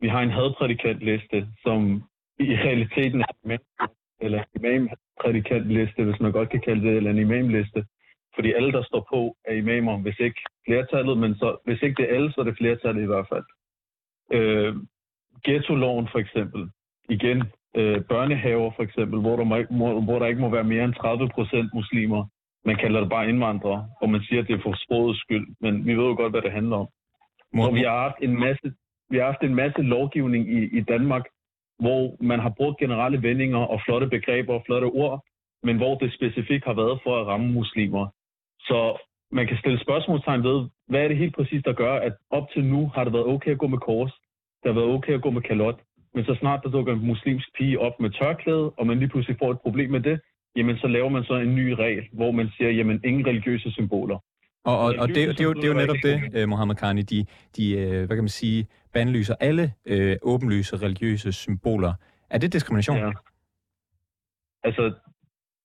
Vi 0.00 0.08
har 0.08 0.20
en 0.22 0.30
hadprædikantliste, 0.30 1.48
som 1.62 2.02
i 2.40 2.56
realiteten 2.56 3.20
er 3.20 3.32
imam- 3.44 3.88
eller 4.20 4.42
imam-prædikantliste, 4.56 6.04
hvis 6.04 6.20
man 6.20 6.32
godt 6.32 6.50
kan 6.50 6.60
kalde 6.60 6.88
det, 6.88 6.96
eller 6.96 7.10
en 7.10 7.18
imamliste. 7.18 7.84
Fordi 8.34 8.52
alle, 8.52 8.72
der 8.72 8.82
står 8.82 9.06
på, 9.12 9.36
er 9.44 9.54
imamer, 9.54 9.98
hvis 9.98 10.18
ikke 10.18 10.40
flertallet, 10.66 11.18
men 11.18 11.34
så, 11.34 11.56
hvis 11.64 11.82
ikke 11.82 12.02
det 12.02 12.10
er 12.10 12.14
alle, 12.14 12.32
så 12.32 12.40
er 12.40 12.44
det 12.44 12.56
flertallet 12.58 13.02
i 13.02 13.06
hvert 13.06 13.28
fald. 13.32 13.44
Øh, 14.32 14.76
ghetto-loven 15.44 16.08
for 16.12 16.18
eksempel, 16.18 16.70
igen, 17.08 17.38
øh, 17.76 18.00
børnehaver 18.04 18.70
for 18.76 18.82
eksempel, 18.82 19.20
hvor 19.20 19.36
der, 19.36 19.44
må, 19.70 20.00
hvor 20.00 20.18
der 20.18 20.26
ikke 20.26 20.40
må 20.40 20.48
være 20.48 20.64
mere 20.64 20.84
end 20.84 20.94
30 20.94 21.28
procent 21.28 21.70
muslimer. 21.74 22.24
Man 22.64 22.76
kalder 22.76 23.00
det 23.00 23.10
bare 23.10 23.28
indvandrere, 23.28 23.88
og 24.00 24.10
man 24.10 24.22
siger, 24.22 24.42
at 24.42 24.48
det 24.48 24.54
er 24.54 24.62
for 24.62 24.84
sprogets 24.84 25.20
skyld, 25.20 25.46
men 25.60 25.86
vi 25.86 25.94
ved 25.94 26.04
jo 26.04 26.14
godt, 26.16 26.32
hvad 26.32 26.42
det 26.42 26.52
handler 26.52 26.76
om. 26.76 26.88
Og 27.54 27.74
vi 27.74 27.80
har 27.80 28.00
haft 28.02 28.20
en 28.22 28.40
masse, 28.40 28.72
vi 29.10 29.16
har 29.18 29.24
haft 29.24 29.42
en 29.42 29.54
masse 29.54 29.82
lovgivning 29.82 30.48
i, 30.48 30.78
i 30.78 30.80
Danmark, 30.80 31.24
hvor 31.80 32.16
man 32.20 32.40
har 32.40 32.52
brugt 32.56 32.78
generelle 32.78 33.22
vendinger 33.22 33.58
og 33.58 33.80
flotte 33.84 34.06
begreber 34.06 34.54
og 34.54 34.62
flotte 34.66 34.84
ord, 34.84 35.24
men 35.62 35.76
hvor 35.76 35.94
det 35.94 36.14
specifikt 36.14 36.64
har 36.64 36.74
været 36.74 37.00
for 37.04 37.20
at 37.20 37.26
ramme 37.26 37.52
muslimer. 37.52 38.06
Så 38.60 38.98
man 39.32 39.46
kan 39.46 39.56
stille 39.58 39.80
spørgsmålstegn 39.80 40.42
ved, 40.44 40.68
hvad 40.88 41.00
er 41.02 41.08
det 41.08 41.16
helt 41.16 41.36
præcis, 41.36 41.62
der 41.64 41.72
gør, 41.72 41.94
at 41.94 42.12
op 42.30 42.46
til 42.52 42.64
nu 42.64 42.90
har 42.94 43.04
det 43.04 43.12
været 43.12 43.26
okay 43.26 43.50
at 43.50 43.58
gå 43.58 43.66
med 43.66 43.78
kors, 43.78 44.12
det 44.62 44.72
har 44.72 44.80
været 44.80 44.94
okay 44.94 45.14
at 45.14 45.22
gå 45.22 45.30
med 45.30 45.42
kalot, 45.42 45.78
men 46.14 46.24
så 46.24 46.34
snart 46.40 46.60
der 46.62 46.70
dukker 46.70 46.92
en 46.92 47.06
muslimsk 47.06 47.48
pige 47.58 47.80
op 47.80 48.00
med 48.00 48.10
tørklæde, 48.10 48.70
og 48.70 48.86
man 48.86 48.98
lige 48.98 49.08
pludselig 49.08 49.38
får 49.38 49.50
et 49.50 49.60
problem 49.60 49.90
med 49.90 50.00
det, 50.00 50.20
jamen 50.56 50.76
så 50.78 50.86
laver 50.86 51.08
man 51.08 51.24
så 51.24 51.34
en 51.34 51.54
ny 51.54 51.68
regel, 51.68 52.04
hvor 52.12 52.30
man 52.30 52.50
siger, 52.56 52.70
jamen 52.70 53.00
ingen 53.04 53.26
religiøse 53.26 53.70
symboler. 53.70 54.18
Og, 54.64 54.78
og, 54.78 54.94
og 54.98 55.08
det, 55.08 55.16
det, 55.16 55.40
er 55.40 55.44
jo, 55.44 55.52
det 55.52 55.64
er 55.64 55.68
jo 55.68 55.74
netop 55.74 55.96
det, 56.02 56.16
øh, 56.34 56.48
Mohammed 56.48 56.74
Karni, 56.74 57.02
de, 57.02 57.26
de 57.56 57.78
øh, 57.78 58.06
hvad 58.06 58.16
kan 58.16 58.24
man 58.24 58.28
sige, 58.28 58.66
bandlyser 58.92 59.34
alle 59.40 59.74
øh, 59.84 60.16
åbenlyse 60.22 60.76
religiøse 60.76 61.32
symboler. 61.32 61.94
Er 62.30 62.38
det 62.38 62.52
diskrimination? 62.52 62.96
Ja. 62.96 63.12
Altså, 64.62 64.94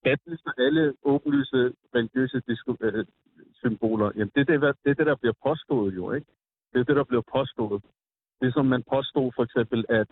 bandlyser 0.04 0.50
alle 0.58 0.94
åbenlyse 1.02 1.72
religiøse 1.94 2.42
disku- 2.50 2.76
øh, 2.80 3.06
symboler, 3.54 4.10
jamen 4.16 4.30
det 4.34 4.40
er 4.40 4.44
det, 4.44 4.76
det 4.84 4.90
er 4.90 4.94
det, 4.94 5.06
der 5.06 5.16
bliver 5.16 5.34
påstået 5.46 5.94
jo, 5.96 6.12
ikke? 6.12 6.26
Det 6.72 6.80
er 6.80 6.84
det, 6.84 6.96
der 6.96 7.04
bliver 7.04 7.22
påstået. 7.32 7.82
Det 8.40 8.54
som 8.54 8.66
man 8.66 8.82
påstod 8.90 9.32
for 9.36 9.42
eksempel, 9.42 9.84
at 9.88 10.06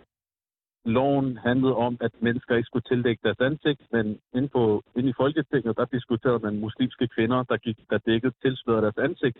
loven 0.84 1.36
handlede 1.36 1.76
om, 1.76 1.98
at 2.00 2.12
mennesker 2.20 2.56
ikke 2.56 2.66
skulle 2.66 2.82
tildække 2.82 3.20
deres 3.22 3.40
ansigt, 3.40 3.80
men 3.92 4.20
inde, 4.34 4.48
på, 4.48 4.82
inde 4.96 5.08
i 5.08 5.14
Folketinget, 5.16 5.76
der 5.76 5.84
diskuterede 5.84 6.38
man 6.38 6.60
muslimske 6.60 7.08
kvinder, 7.08 7.42
der, 7.42 7.56
gik, 7.56 7.78
der 7.90 7.98
dækkede 7.98 8.34
tilsløret 8.42 8.82
deres 8.82 9.10
ansigt. 9.10 9.38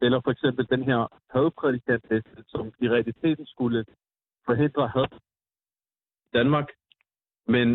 Eller 0.00 0.20
for 0.24 0.30
eksempel 0.30 0.66
den 0.70 0.82
her 0.82 1.06
hadprædikantliste, 1.30 2.44
som 2.48 2.72
i 2.80 2.88
realiteten 2.88 3.46
skulle 3.46 3.84
forhindre 4.46 4.88
had 4.88 5.08
i 6.26 6.30
Danmark. 6.34 6.68
Men 7.46 7.68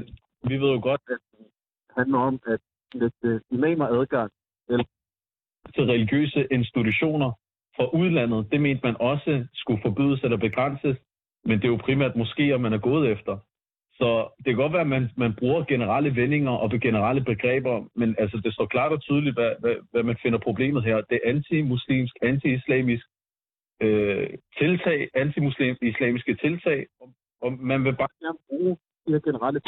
vi 0.43 0.57
ved 0.57 0.71
jo 0.71 0.79
godt, 0.83 1.01
at 1.09 1.17
det 1.37 1.45
handler 1.97 2.19
om, 2.19 2.39
at 2.47 2.59
hvis 2.95 3.13
øh, 3.23 3.41
imamer 3.51 3.87
adgang 3.87 4.31
eller 4.69 4.85
til 5.75 5.83
religiøse 5.83 6.47
institutioner 6.51 7.31
fra 7.75 7.85
udlandet, 7.99 8.51
det 8.51 8.61
mente 8.61 8.81
man 8.83 8.97
også 8.99 9.47
skulle 9.53 9.81
forbydes 9.81 10.23
eller 10.23 10.37
begrænses, 10.37 10.97
men 11.45 11.57
det 11.57 11.65
er 11.65 11.75
jo 11.75 11.85
primært 11.85 12.15
moskéer, 12.15 12.57
man 12.57 12.73
er 12.73 12.77
gået 12.77 13.11
efter. 13.11 13.37
Så 13.93 14.29
det 14.37 14.45
kan 14.45 14.55
godt 14.55 14.73
være, 14.73 14.87
at 14.87 14.93
man, 14.95 15.09
man 15.17 15.33
bruger 15.39 15.63
generelle 15.63 16.15
vendinger 16.15 16.51
og 16.51 16.71
generelle 16.71 17.23
begreber, 17.23 17.75
men 17.95 18.15
altså, 18.19 18.41
det 18.43 18.53
står 18.53 18.65
klart 18.65 18.91
og 18.91 19.01
tydeligt, 19.01 19.35
hvad, 19.35 19.51
hvad, 19.59 19.75
hvad 19.91 20.03
man 20.03 20.17
finder 20.23 20.39
problemet 20.39 20.83
her. 20.83 20.95
Det 21.09 21.19
er 21.23 21.29
antimuslimsk, 21.29 22.15
anti-islamisk 22.21 23.05
øh, 23.81 24.29
tiltag, 24.59 25.09
anti-islamiske 25.13 26.35
tiltag, 26.35 26.87
og, 27.01 27.13
og 27.41 27.51
man 27.53 27.83
vil 27.83 27.95
bare 27.95 28.15
gerne 28.21 28.39
bruge 28.49 28.77
de 29.07 29.11
her 29.11 29.19
generelle 29.19 29.61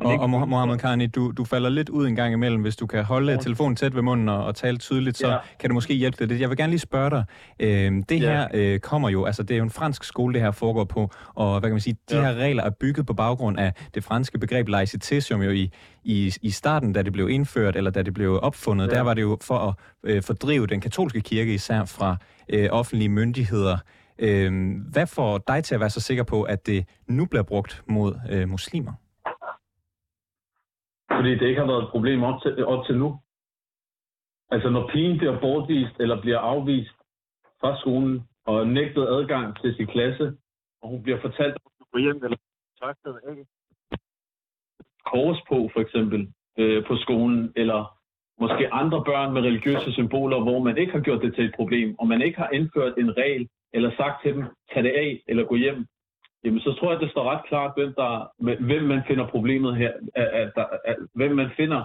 og, 0.00 0.12
og 0.18 0.24
Moh- 0.24 0.44
Mohammed 0.46 0.78
Karni, 0.78 1.06
du, 1.06 1.30
du 1.36 1.44
falder 1.44 1.68
lidt 1.68 1.88
ud 1.88 2.06
en 2.06 2.16
gang 2.16 2.32
imellem. 2.32 2.62
Hvis 2.62 2.76
du 2.76 2.86
kan 2.86 3.04
holde 3.04 3.38
telefonen 3.38 3.76
tæt 3.76 3.94
ved 3.94 4.02
munden 4.02 4.28
og, 4.28 4.44
og 4.44 4.54
tale 4.54 4.78
tydeligt, 4.78 5.16
så 5.16 5.28
Ja. 5.28 5.36
kan 5.58 5.70
det 5.70 5.74
måske 5.74 5.94
hjælpe 5.94 6.16
dig 6.18 6.26
lidt. 6.28 6.40
Jeg 6.40 6.48
vil 6.48 6.56
gerne 6.56 6.70
lige 6.70 6.80
spørge 6.80 7.10
dig. 7.10 7.24
Øh, 7.60 7.92
det 8.08 8.20
Ja. 8.22 8.32
her 8.32 8.48
øh, 8.54 8.78
kommer 8.80 9.08
jo, 9.08 9.24
altså 9.24 9.42
det 9.42 9.54
er 9.54 9.58
jo 9.58 9.64
en 9.64 9.70
fransk 9.70 10.04
skole, 10.04 10.34
det 10.34 10.42
her 10.42 10.50
foregår 10.50 10.84
på, 10.84 11.10
og 11.34 11.52
hvad 11.60 11.68
kan 11.68 11.74
man 11.74 11.80
sige, 11.80 11.96
de 12.10 12.16
Ja. 12.16 12.22
her 12.22 12.34
regler 12.34 12.62
er 12.62 12.70
bygget 12.80 13.06
på 13.06 13.14
baggrund 13.14 13.58
af 13.58 13.72
det 13.94 14.04
franske 14.04 14.38
begreb 14.38 14.68
laïcité, 14.68 15.20
som 15.20 15.42
jo 15.42 15.50
i, 15.50 15.70
i, 16.04 16.34
i 16.42 16.50
starten, 16.50 16.92
da 16.92 17.02
det 17.02 17.12
blev 17.12 17.28
indført, 17.30 17.76
eller 17.76 17.90
da 17.90 18.02
det 18.02 18.14
blev 18.14 18.38
opfundet, 18.42 18.88
Ja. 18.88 18.94
der 18.94 19.00
var 19.00 19.14
det 19.14 19.22
jo 19.22 19.38
for 19.42 19.58
at 19.58 19.74
øh, 20.04 20.22
fordrive 20.22 20.66
den 20.66 20.80
katolske 20.80 21.20
kirke 21.20 21.54
især 21.54 21.84
fra 21.84 22.16
øh, 22.48 22.68
offentlige 22.70 23.08
myndigheder. 23.08 23.78
Øh, 24.18 24.72
hvad 24.92 25.06
får 25.06 25.38
dig 25.38 25.64
til 25.64 25.74
at 25.74 25.80
være 25.80 25.90
så 25.90 26.00
sikker 26.00 26.22
på, 26.24 26.42
at 26.42 26.66
det 26.66 26.84
nu 27.08 27.24
bliver 27.24 27.42
brugt 27.42 27.82
mod 27.88 28.14
øh, 28.30 28.48
muslimer? 28.48 28.92
Fordi 31.16 31.30
det 31.30 31.46
ikke 31.46 31.60
har 31.60 31.66
været 31.72 31.82
et 31.82 31.90
problem 31.90 32.22
op 32.22 32.42
til, 32.42 32.66
op 32.66 32.86
til 32.86 32.96
nu. 32.98 33.20
Altså 34.50 34.70
når 34.70 34.90
pigen 34.92 35.18
bliver 35.18 35.40
bortvist 35.40 36.00
eller 36.00 36.20
bliver 36.20 36.38
afvist 36.38 36.96
fra 37.60 37.80
skolen 37.80 38.28
og 38.46 38.66
nægtet 38.66 39.06
adgang 39.06 39.60
til 39.60 39.74
sin 39.76 39.86
klasse, 39.86 40.36
og 40.82 40.88
hun 40.88 41.02
bliver 41.02 41.20
fortalt, 41.20 41.54
at 41.54 41.60
hun 41.64 41.86
går 41.92 41.98
hjem 41.98 42.24
eller 42.24 42.36
kontaktet, 42.68 43.20
af, 43.28 43.46
kors 45.10 45.38
på 45.48 45.70
for 45.72 45.80
eksempel 45.80 46.32
øh, 46.58 46.86
på 46.86 46.96
skolen, 46.96 47.52
eller 47.56 47.80
måske 48.40 48.72
andre 48.72 49.04
børn 49.04 49.32
med 49.34 49.42
religiøse 49.42 49.92
symboler, 49.92 50.40
hvor 50.42 50.58
man 50.58 50.78
ikke 50.78 50.92
har 50.92 51.00
gjort 51.00 51.22
det 51.22 51.34
til 51.34 51.44
et 51.44 51.54
problem, 51.56 51.98
og 51.98 52.06
man 52.08 52.22
ikke 52.22 52.38
har 52.38 52.50
indført 52.50 52.98
en 52.98 53.16
regel, 53.16 53.48
eller 53.72 53.90
sagt 53.96 54.22
til 54.22 54.34
dem, 54.34 54.44
tag 54.72 54.82
det 54.82 54.94
af, 55.04 55.22
eller 55.28 55.44
gå 55.44 55.54
hjem, 55.56 55.86
jamen 56.44 56.60
så 56.60 56.72
tror 56.72 56.92
jeg, 56.92 57.00
det 57.00 57.10
står 57.10 57.30
ret 57.32 57.44
klart, 57.48 57.72
hvem, 57.76 57.94
der, 57.94 58.12
hvem 58.66 58.82
man 58.82 59.02
finder 59.08 59.26
problemet 59.26 59.76
her, 59.76 59.92
at, 60.14 60.26
at, 60.26 60.52
at, 60.56 60.66
at, 60.84 60.96
hvem 61.14 61.32
man 61.36 61.50
finder 61.56 61.82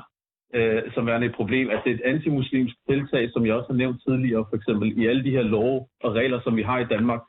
øh, 0.53 0.81
som 0.93 1.07
værende 1.07 1.27
et 1.27 1.35
problem, 1.35 1.69
at 1.69 1.81
det 1.83 1.91
er 1.91 1.95
et 1.95 2.13
antimuslimsk 2.13 2.75
tiltag, 2.89 3.31
som 3.31 3.45
jeg 3.45 3.53
også 3.53 3.69
har 3.69 3.77
nævnt 3.77 4.03
tidligere, 4.07 4.45
for 4.49 4.55
eksempel 4.55 4.97
i 5.01 5.07
alle 5.07 5.23
de 5.23 5.31
her 5.31 5.41
love 5.41 5.85
og 6.03 6.15
regler, 6.15 6.39
som 6.41 6.55
vi 6.55 6.61
har 6.61 6.79
i 6.79 6.85
Danmark, 6.85 7.21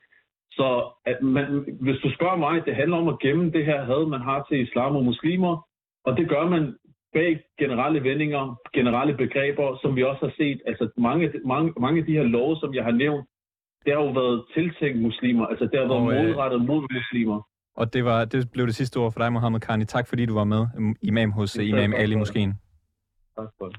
Så 0.51 0.69
at 1.05 1.23
man, 1.23 1.47
hvis 1.81 2.01
du 2.05 2.15
spørger 2.15 2.37
mig, 2.37 2.67
det 2.67 2.75
handler 2.75 2.97
om 2.97 3.09
at 3.09 3.19
gemme 3.19 3.51
det 3.51 3.65
her 3.65 3.85
had, 3.85 4.07
man 4.07 4.21
har 4.21 4.47
til 4.49 4.61
islam 4.61 4.97
og 4.97 5.05
muslimer, 5.05 5.67
og 6.05 6.17
det 6.17 6.29
gør 6.29 6.45
man 6.49 6.77
bag 7.13 7.41
generelle 7.59 8.05
vendinger, 8.05 8.57
generelle 8.75 9.15
begreber, 9.17 9.79
som 9.83 9.97
vi 9.97 10.03
også 10.03 10.23
har 10.27 10.35
set. 10.37 10.63
Altså 10.67 10.85
mange, 10.97 11.33
mange, 11.45 11.73
mange 11.81 12.01
af 12.01 12.07
de 12.07 12.13
her 12.13 12.23
love, 12.23 12.57
som 12.57 12.75
jeg 12.75 12.85
har 12.85 12.91
nævnt, 12.93 13.27
det 13.87 13.95
har 13.95 14.03
jo 14.03 14.13
været 14.21 14.45
tiltænkt 14.55 15.03
muslimer, 15.03 15.47
altså 15.47 15.65
det 15.65 15.79
har 15.81 15.89
været 15.93 16.03
Og, 16.03 16.15
øh, 16.15 16.29
målrettet 16.29 16.61
mod 16.67 16.83
muslimer. 16.99 17.39
Og 17.77 17.93
det, 17.95 18.05
var, 18.05 18.25
det 18.25 18.51
blev 18.53 18.67
det 18.67 18.75
sidste 18.75 18.97
ord 18.97 19.13
for 19.13 19.21
dig, 19.21 19.33
Mohammed 19.33 19.61
Karni. 19.61 19.85
Tak 19.85 20.09
fordi 20.09 20.27
du 20.27 20.35
var 20.35 20.45
med, 20.45 20.67
imam 21.03 21.33
hos 21.33 21.51
Selv 21.51 21.69
Imam 21.69 21.95
Ali. 21.95 22.15
Moskeen. 22.15 22.55
Tak 23.39 23.49
for 23.59 23.67
det. 23.69 23.77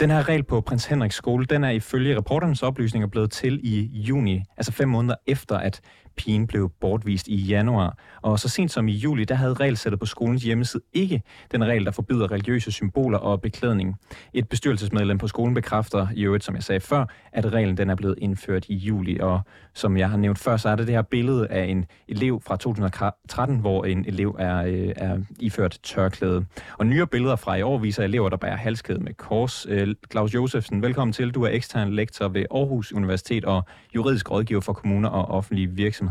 Den 0.00 0.10
her 0.10 0.28
regel 0.28 0.42
på 0.42 0.60
Prins 0.60 0.86
Henriks 0.86 1.14
skole, 1.14 1.44
den 1.44 1.64
er 1.64 1.70
ifølge 1.70 2.16
reporternes 2.16 2.62
oplysninger 2.62 3.08
blevet 3.08 3.30
til 3.30 3.60
i 3.62 4.02
juni, 4.08 4.42
altså 4.56 4.72
fem 4.72 4.88
måneder 4.88 5.14
efter, 5.26 5.56
at 5.56 5.80
pigen 6.16 6.46
blev 6.46 6.72
bortvist 6.80 7.28
i 7.28 7.36
januar. 7.36 7.98
Og 8.22 8.38
så 8.38 8.48
sent 8.48 8.70
som 8.70 8.88
i 8.88 8.92
juli, 8.92 9.24
der 9.24 9.34
havde 9.34 9.54
regelsættet 9.54 10.00
på 10.00 10.06
skolens 10.06 10.42
hjemmeside 10.42 10.82
ikke 10.92 11.22
den 11.52 11.64
regel, 11.64 11.84
der 11.84 11.90
forbyder 11.90 12.32
religiøse 12.32 12.72
symboler 12.72 13.18
og 13.18 13.40
beklædning. 13.40 13.96
Et 14.32 14.48
bestyrelsesmedlem 14.48 15.18
på 15.18 15.28
skolen 15.28 15.54
bekræfter 15.54 16.06
i 16.14 16.22
øvrigt, 16.22 16.44
som 16.44 16.54
jeg 16.54 16.62
sagde 16.62 16.80
før, 16.80 17.04
at 17.32 17.52
reglen 17.52 17.76
den 17.76 17.90
er 17.90 17.94
blevet 17.94 18.14
indført 18.18 18.66
i 18.68 18.74
juli. 18.74 19.18
Og 19.20 19.40
som 19.74 19.96
jeg 19.96 20.10
har 20.10 20.16
nævnt 20.16 20.38
før, 20.38 20.56
så 20.56 20.68
er 20.68 20.76
det 20.76 20.86
det 20.86 20.94
her 20.94 21.02
billede 21.02 21.48
af 21.48 21.64
en 21.64 21.84
elev 22.08 22.42
fra 22.46 22.56
2013, 22.56 23.58
hvor 23.58 23.84
en 23.84 24.04
elev 24.08 24.36
er, 24.38 24.64
øh, 24.64 24.92
er 24.96 25.18
iført 25.40 25.78
tørklæde. 25.82 26.46
Og 26.78 26.86
nyere 26.86 27.06
billeder 27.06 27.36
fra 27.36 27.56
i 27.56 27.62
år 27.62 27.78
viser 27.78 28.02
elever, 28.02 28.28
der 28.28 28.36
bærer 28.36 28.56
halskæde 28.56 28.98
med 28.98 29.14
kors. 29.14 29.66
Øh, 29.68 29.94
Claus 30.10 30.34
Josefsen, 30.34 30.82
velkommen 30.82 31.12
til. 31.12 31.30
Du 31.30 31.42
er 31.42 31.48
ekstern 31.48 31.92
lektor 31.92 32.28
ved 32.28 32.44
Aarhus 32.50 32.92
Universitet 32.92 33.44
og 33.44 33.64
juridisk 33.94 34.30
rådgiver 34.30 34.60
for 34.60 34.72
kommuner 34.72 35.08
og 35.08 35.28
offentlige 35.28 35.68
virksomheder. 35.68 36.09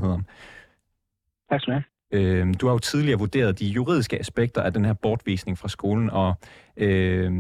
Tak 1.50 1.62
skal 1.62 1.74
du 1.74 1.80
have. 1.80 1.84
Øh, 2.12 2.54
du 2.62 2.66
har 2.66 2.74
jo 2.74 2.80
tidligere 2.80 3.20
vurderet 3.20 3.60
de 3.60 3.66
juridiske 3.66 4.20
aspekter 4.20 4.62
af 4.62 4.74
den 4.74 4.86
her 4.86 4.94
bortvisning 4.94 5.58
fra 5.58 5.68
skolen, 5.68 6.10
og 6.10 6.34
øh, 6.78 7.32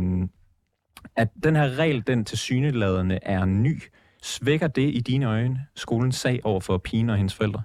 at 1.15 1.29
den 1.43 1.55
her 1.55 1.77
regel, 1.79 2.07
den 2.07 2.25
til 2.25 2.37
syneladende 2.37 3.19
er 3.21 3.45
ny. 3.45 3.81
Svækker 4.21 4.67
det 4.67 4.95
i 4.95 4.99
dine 4.99 5.25
øjne 5.25 5.59
skolens 5.75 6.15
sag 6.15 6.39
over 6.43 6.59
for 6.59 6.77
pigen 6.77 7.09
og 7.09 7.17
hendes 7.17 7.35
forældre? 7.35 7.61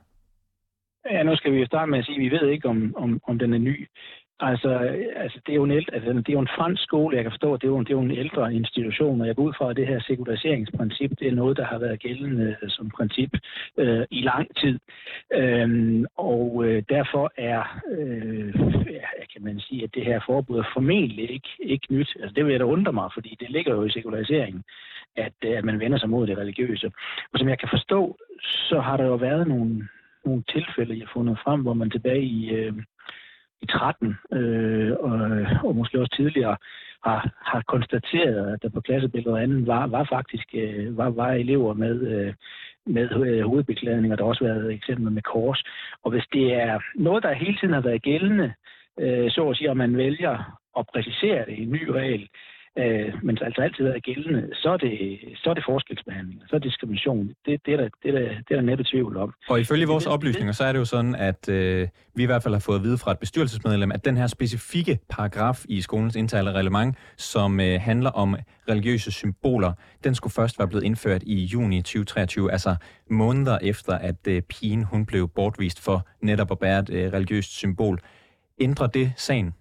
Ja, 1.11 1.23
nu 1.23 1.37
skal 1.37 1.53
vi 1.53 1.59
jo 1.59 1.67
starte 1.67 1.91
med 1.91 1.99
at 1.99 2.05
sige, 2.05 2.17
at 2.17 2.21
vi 2.21 2.31
ved 2.31 2.49
ikke, 2.49 2.69
om, 2.69 2.95
om, 2.97 3.21
om 3.29 3.39
den 3.39 3.55
er 3.55 3.59
ny. 3.59 3.89
Altså, 4.41 4.69
altså 5.17 5.41
det, 5.47 5.53
er 5.53 5.57
jo 5.57 5.65
en 5.65 5.71
ældre, 5.71 5.95
altså, 5.95 6.13
det 6.13 6.29
er 6.29 6.33
jo 6.33 6.41
en 6.41 6.57
fransk 6.59 6.83
skole, 6.83 7.17
jeg 7.17 7.25
kan 7.25 7.33
forstå, 7.33 7.57
det 7.57 7.65
er 7.65 7.69
jo, 7.69 7.79
det 7.79 7.91
er 7.91 7.95
jo 7.95 8.01
en 8.01 8.11
ældre 8.11 8.55
institution, 8.55 9.21
og 9.21 9.27
jeg 9.27 9.37
går 9.37 9.43
ud 9.43 9.53
fra, 9.59 9.71
at 9.71 9.77
det 9.77 9.87
her 9.87 10.01
sekulariseringsprincip, 10.01 11.11
det 11.19 11.29
er 11.29 11.35
noget, 11.35 11.57
der 11.57 11.65
har 11.65 11.79
været 11.79 12.01
gældende 12.01 12.57
øh, 12.63 12.71
som 12.71 12.91
princip 12.91 13.31
øh, 13.79 14.05
i 14.11 14.21
lang 14.23 14.57
tid. 14.57 14.79
Øhm, 15.35 16.07
og 16.17 16.65
øh, 16.67 16.83
derfor 16.89 17.33
er, 17.37 17.81
øh, 17.99 18.55
ja, 18.93 19.07
kan 19.33 19.45
man 19.45 19.61
sige, 19.61 19.85
at 19.85 19.95
det 19.95 20.05
her 20.05 20.21
forbud 20.27 20.59
er 20.59 20.71
formentlig 20.73 21.31
ikke, 21.31 21.49
ikke 21.61 21.87
nyt. 21.91 22.17
Altså, 22.21 22.35
det 22.35 22.45
vil 22.45 22.51
jeg 22.51 22.61
da 22.61 22.65
undre 22.65 22.93
mig, 22.93 23.11
fordi 23.15 23.37
det 23.41 23.51
ligger 23.51 23.75
jo 23.75 23.85
i 23.85 23.91
sekulariseringen, 23.91 24.63
at, 25.17 25.33
øh, 25.45 25.59
at 25.59 25.65
man 25.65 25.81
vender 25.81 25.99
sig 25.99 26.11
mod 26.11 26.27
det 26.27 26.39
religiøse. 26.39 26.87
Og 27.33 27.39
som 27.39 27.49
jeg 27.49 27.59
kan 27.59 27.69
forstå, 27.73 28.17
så 28.41 28.81
har 28.81 28.97
der 28.97 29.05
jo 29.05 29.15
været 29.15 29.49
nogle, 29.49 29.89
nogle 30.25 30.43
tilfælde, 30.53 30.99
jeg 30.99 31.07
har 31.07 31.13
fundet 31.13 31.39
frem, 31.45 31.61
hvor 31.61 31.75
man 31.75 31.91
tilbage 31.91 32.23
i... 32.23 32.51
Øh, 32.51 32.73
i 33.65 33.67
13, 33.67 34.17
øh, 34.33 34.93
og, 35.01 35.19
og 35.67 35.77
måske 35.77 36.01
også 36.01 36.15
tidligere, 36.17 36.57
har, 37.07 37.21
har 37.51 37.63
konstateret, 37.75 38.53
at 38.53 38.63
der 38.63 38.69
på 38.69 38.81
klassebilledet 38.81 39.35
og 39.37 39.43
andet 39.43 39.67
var, 39.67 39.87
var 39.87 40.05
faktisk 40.17 40.49
øh, 40.55 40.97
var, 40.99 41.11
var 41.11 41.31
elever 41.33 41.75
med, 41.75 41.97
øh, 42.13 42.35
med 42.87 43.09
øh, 43.27 43.45
hovedbeklædning, 43.51 44.13
og 44.13 44.19
der 44.19 44.25
har 44.25 44.29
også 44.29 44.45
været 44.45 44.73
eksempler 44.73 45.11
med 45.11 45.23
kors. 45.23 45.63
Og 46.03 46.11
hvis 46.11 46.27
det 46.33 46.55
er 46.55 46.81
noget, 46.95 47.23
der 47.23 47.33
hele 47.33 47.57
tiden 47.57 47.75
har 47.75 47.81
været 47.81 48.03
gældende, 48.03 48.53
øh, 49.01 49.31
så 49.31 49.49
at 49.49 49.57
sige, 49.57 49.71
om 49.71 49.77
man 49.77 49.97
vælger 49.97 50.59
at 50.79 50.87
præcisere 50.93 51.45
det 51.47 51.55
i 51.59 51.63
en 51.63 51.73
ny 51.73 51.89
regel, 51.89 52.29
øh, 52.79 53.13
men 53.23 53.39
altså 53.43 53.61
altid 53.61 53.85
været 53.85 54.03
gældende, 54.03 54.51
så 54.55 54.69
er 54.71 54.77
det, 54.77 55.21
så 55.37 55.51
er 55.51 55.55
det 55.55 55.65
forskelsbehandling, 55.67 56.43
så 56.49 56.57
er 56.57 56.59
det 56.59 56.69
diskrimination. 56.71 57.29
Det, 57.47 57.61
det, 57.67 57.73
er 57.75 57.77
der, 57.77 57.89
det, 58.03 58.09
er 58.15 58.19
der, 58.19 58.29
det 58.29 58.51
er 58.51 58.55
der 58.55 58.61
næppe 58.61 58.85
tvivl 58.85 59.17
om. 59.17 59.35
Og 59.49 59.61
ifølge 59.61 59.87
vores 59.87 60.07
oplysninger, 60.07 60.53
så 60.53 60.65
er 60.65 60.73
det 60.73 60.79
jo 60.79 60.85
sådan, 60.85 61.15
at 61.15 61.49
øh, 61.49 61.89
vi 62.15 62.23
i 62.23 62.27
hvert 62.27 62.43
fald 62.43 62.55
har 62.55 62.61
fået 62.61 62.77
at 62.77 62.83
vide 62.83 62.99
fra 62.99 63.11
et 63.13 63.19
bestyrelsesmedlem, 63.19 63.93
at 63.93 64.05
den 64.05 64.17
her 64.17 64.27
specifikke 64.27 64.99
paragraf 65.09 65.65
i 65.69 65.81
skolens 65.81 66.17
interne 66.17 66.53
reglement, 66.53 66.97
som 67.17 67.61
øh, 67.61 67.81
handler 67.81 68.11
om 68.11 68.37
religiøse 68.69 69.13
symboler, 69.13 69.73
den 70.05 70.15
skulle 70.15 70.33
først 70.33 70.59
være 70.59 70.69
blevet 70.69 70.85
indført 70.85 71.23
i 71.23 71.45
juni 71.45 71.83
2023, 71.83 72.53
altså 72.53 72.77
måneder 73.11 73.59
efter, 73.63 73.93
at 73.93 74.27
øh, 74.29 74.43
pigen 74.43 74.85
hun 74.85 75.07
blev 75.07 75.29
bortvist 75.29 75.85
for 75.85 76.07
netop 76.21 76.51
at 76.51 76.59
bære 76.59 76.79
et 76.79 76.91
øh, 76.91 77.13
religiøst 77.13 77.57
symbol. 77.57 77.99
Ændrer 78.61 78.87
det 78.87 79.13
sagen? 79.17 79.55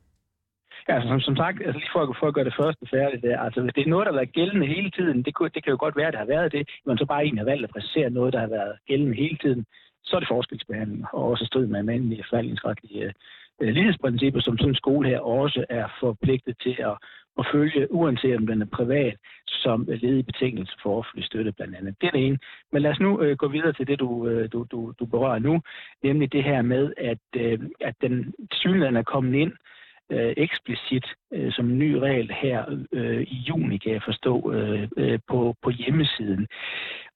Ja, 0.89 0.93
altså, 0.95 1.09
som, 1.09 1.19
som 1.19 1.35
sagt, 1.35 1.57
altså 1.65 1.79
lige 1.79 1.89
for, 1.93 2.01
at- 2.01 2.17
for 2.19 2.27
at 2.27 2.33
gøre 2.33 2.45
det 2.45 2.55
første 2.61 2.85
færdigt, 2.95 3.23
der, 3.23 3.39
altså 3.39 3.61
hvis 3.61 3.73
det 3.73 3.83
er 3.85 3.89
noget, 3.89 4.05
der 4.05 4.11
har 4.11 4.19
været 4.19 4.33
gældende 4.33 4.67
hele 4.67 4.91
tiden, 4.91 5.23
det, 5.23 5.33
kunne, 5.33 5.49
det 5.55 5.63
kan 5.63 5.71
jo 5.71 5.77
godt 5.79 5.95
være, 5.95 6.07
at 6.07 6.13
det 6.13 6.19
har 6.19 6.33
været 6.35 6.51
det, 6.51 6.69
men 6.85 6.97
så 6.97 7.05
bare 7.05 7.23
egentlig 7.23 7.41
har 7.43 7.51
valgt 7.51 7.63
at 7.63 7.69
præcisere 7.69 8.09
noget, 8.09 8.33
der 8.33 8.39
har 8.39 8.47
været 8.47 8.73
gældende 8.87 9.15
hele 9.17 9.37
tiden, 9.37 9.65
så 10.03 10.15
er 10.15 10.19
det 10.19 10.27
forskelsbehandling, 10.27 11.05
og 11.13 11.23
også 11.29 11.43
i 11.43 11.47
strid 11.47 11.67
med 11.67 11.79
almindelige 11.79 12.25
forvaltningsretlige 12.29 13.03
øh, 13.03 13.11
øh, 13.61 13.73
lighedsprincipper, 13.73 14.39
som 14.41 14.57
sådan 14.57 14.69
en 14.71 14.75
skole 14.75 15.09
her 15.09 15.19
også 15.19 15.65
er 15.69 15.87
forpligtet 15.99 16.55
til 16.63 16.75
at, 16.79 16.95
at 17.39 17.45
følge, 17.53 17.91
uanset 17.93 18.35
om 18.37 18.47
den 18.47 18.61
er 18.61 18.65
privat, 18.65 19.15
som 19.47 19.85
led 19.87 20.17
i 20.17 20.21
betingelse 20.23 20.73
for 20.83 20.97
offentlig 20.97 21.25
støtte 21.25 21.51
blandt 21.51 21.75
andet. 21.75 21.95
Det 22.01 22.07
er 22.07 22.11
det 22.11 22.25
ene. 22.27 22.37
Men 22.71 22.81
lad 22.81 22.91
os 22.91 22.99
nu 22.99 23.21
øh, 23.21 23.37
gå 23.37 23.47
videre 23.47 23.73
til 23.73 23.87
det, 23.87 23.99
du, 23.99 24.27
øh, 24.27 24.49
du, 24.53 24.65
du, 24.71 24.93
du 24.99 25.05
berører 25.05 25.39
nu, 25.39 25.61
nemlig 26.03 26.33
det 26.33 26.43
her 26.43 26.61
med, 26.61 26.93
at, 26.97 27.23
øh, 27.35 27.59
at 27.81 27.95
den 28.01 28.33
synligheden 28.51 28.95
er 28.97 29.03
kommet 29.03 29.39
ind 29.39 29.53
øh, 30.11 30.33
eksplicit 30.37 31.05
øh, 31.33 31.51
som 31.51 31.69
en 31.69 31.79
ny 31.79 31.91
regel 31.93 32.31
her 32.41 32.83
øh, 32.91 33.21
i 33.21 33.37
juni, 33.49 33.77
kan 33.77 33.91
jeg 33.91 34.01
forstå, 34.05 34.53
øh, 34.53 34.87
øh, 34.97 35.19
på, 35.27 35.55
på 35.63 35.69
hjemmesiden. 35.69 36.47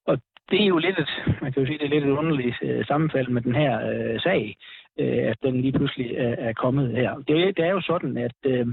Og 0.07 0.21
det 0.51 0.61
er 0.61 0.67
jo 0.67 0.77
lidt 0.77 0.99
et, 0.99 1.09
man 1.41 1.53
kan 1.53 1.61
jo 1.61 1.67
sige, 1.67 1.77
det 1.77 1.85
er 1.85 1.89
lidt 1.89 2.05
et 2.05 2.19
underligt 2.21 2.55
øh, 2.61 2.85
sammenfald 2.85 3.27
med 3.27 3.41
den 3.41 3.55
her 3.55 3.73
øh, 3.89 4.19
sag, 4.19 4.57
øh, 4.99 5.29
at 5.31 5.37
den 5.43 5.61
lige 5.61 5.71
pludselig 5.71 6.15
er, 6.15 6.35
er 6.47 6.53
kommet 6.53 6.91
her. 6.91 7.15
Det, 7.15 7.57
det 7.57 7.65
er 7.65 7.71
jo 7.71 7.81
sådan, 7.81 8.17
at 8.17 8.35
øh, 8.45 8.67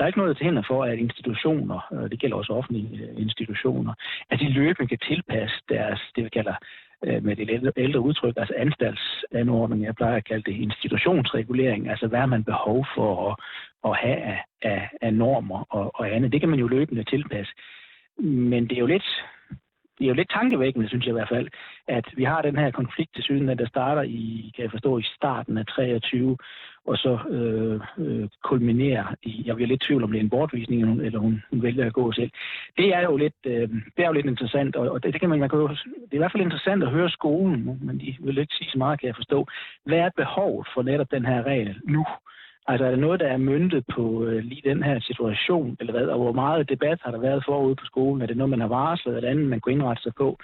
der 0.00 0.04
er 0.04 0.06
ikke 0.06 0.18
noget 0.18 0.36
til 0.36 0.46
hinder 0.46 0.62
for, 0.66 0.84
at 0.84 0.98
institutioner, 0.98 1.80
øh, 1.92 2.10
det 2.10 2.20
gælder 2.20 2.36
også 2.36 2.52
offentlige 2.52 2.98
øh, 3.02 3.22
institutioner, 3.22 3.94
at 4.30 4.40
de 4.40 4.48
løbende 4.48 4.88
kan 4.88 4.98
tilpasse 4.98 5.56
deres, 5.68 6.00
det 6.16 6.24
vi 6.24 6.28
kalder 6.28 6.54
øh, 7.06 7.24
med 7.24 7.36
det 7.36 7.50
ældre, 7.50 7.72
ældre 7.76 8.00
udtryk, 8.00 8.34
altså 8.36 8.54
anstaltsanordning, 8.56 9.84
jeg 9.84 9.94
plejer 9.94 10.16
at 10.16 10.24
kalde 10.24 10.50
det 10.50 10.56
institutionsregulering, 10.56 11.90
altså 11.90 12.06
hvad 12.06 12.18
har 12.18 12.26
man 12.26 12.44
behov 12.44 12.86
for 12.94 13.30
at, 13.30 13.36
at 13.90 13.96
have 13.96 14.16
af, 14.16 14.44
af, 14.62 14.90
af 15.02 15.14
normer 15.14 15.66
og, 15.70 15.90
og 15.94 16.14
andet. 16.14 16.32
Det 16.32 16.40
kan 16.40 16.48
man 16.48 16.58
jo 16.58 16.68
løbende 16.68 17.04
tilpasse. 17.04 17.52
Men 18.18 18.62
det 18.68 18.72
er 18.72 18.80
jo 18.80 18.86
lidt, 18.86 19.24
det 20.00 20.06
er 20.06 20.12
jo 20.12 20.20
lidt 20.20 20.30
tankevækkende, 20.30 20.88
synes 20.88 21.04
jeg 21.04 21.12
i 21.12 21.18
hvert 21.18 21.28
fald, 21.28 21.48
at 21.88 22.06
vi 22.16 22.24
har 22.24 22.42
den 22.42 22.56
her 22.56 22.70
konflikt 22.70 23.14
til 23.14 23.24
syden, 23.24 23.48
der 23.48 23.68
starter 23.68 24.02
i, 24.02 24.52
kan 24.56 24.62
jeg 24.62 24.70
forstå, 24.70 24.98
i 24.98 25.02
starten 25.16 25.58
af 25.58 25.66
23, 25.66 26.36
og 26.86 26.96
så 26.96 27.18
øh, 27.30 27.80
øh, 27.98 28.28
kulminerer 28.42 29.14
i, 29.22 29.42
jeg 29.46 29.54
bliver 29.54 29.68
lidt 29.68 29.82
i 29.82 29.86
tvivl 29.86 30.04
om 30.04 30.10
det 30.10 30.18
er 30.18 30.22
en 30.22 30.30
bortvisning, 30.30 30.82
eller 30.82 30.92
hun, 30.92 31.00
eller 31.00 31.18
hun, 31.18 31.42
hun 31.50 31.62
vælger 31.62 31.86
at 31.86 31.92
gå 31.92 32.12
selv. 32.12 32.30
Det 32.76 32.94
er 32.94 33.02
jo 33.02 33.16
lidt, 33.16 33.34
øh, 33.46 33.68
det 33.96 34.02
er 34.02 34.06
jo 34.06 34.12
lidt 34.12 34.26
interessant, 34.26 34.76
og, 34.76 34.90
og 34.90 35.02
det, 35.02 35.12
det, 35.12 35.20
kan 35.20 35.30
man, 35.30 35.40
man 35.40 35.48
kan 35.48 35.58
jo, 35.58 35.68
det 35.68 36.12
er 36.12 36.20
i 36.20 36.22
hvert 36.22 36.32
fald 36.32 36.42
interessant 36.42 36.82
at 36.82 36.90
høre 36.90 37.10
skolen, 37.10 37.78
men 37.82 38.00
de 38.00 38.16
vil 38.20 38.38
ikke 38.38 38.54
sige 38.54 38.70
så 38.70 38.78
meget, 38.78 39.00
kan 39.00 39.06
jeg 39.06 39.16
forstå. 39.16 39.46
Hvad 39.84 39.98
er 39.98 40.10
behovet 40.16 40.68
for 40.74 40.82
netop 40.82 41.10
den 41.10 41.24
her 41.24 41.42
regel 41.42 41.76
nu? 41.84 42.06
Altså 42.66 42.84
er 42.86 42.90
der 42.90 42.96
noget, 42.96 43.20
der 43.20 43.26
er 43.26 43.36
myndet 43.36 43.84
på 43.94 44.24
øh, 44.24 44.44
lige 44.44 44.62
den 44.70 44.82
her 44.82 45.00
situation, 45.00 45.76
eller 45.80 45.92
hvad? 45.92 46.06
Og 46.06 46.18
hvor 46.18 46.32
meget 46.32 46.68
debat 46.68 46.98
har 47.02 47.10
der 47.10 47.18
været 47.18 47.44
forude 47.48 47.76
på 47.76 47.84
skolen? 47.84 48.22
Er 48.22 48.26
det 48.26 48.36
noget, 48.36 48.50
man 48.50 48.60
har 48.60 48.68
varslet, 48.68 49.16
eller 49.16 49.30
andet, 49.30 49.46
man 49.46 49.60
kunne 49.60 49.72
indrette 49.72 50.02
sig 50.02 50.12
på? 50.18 50.38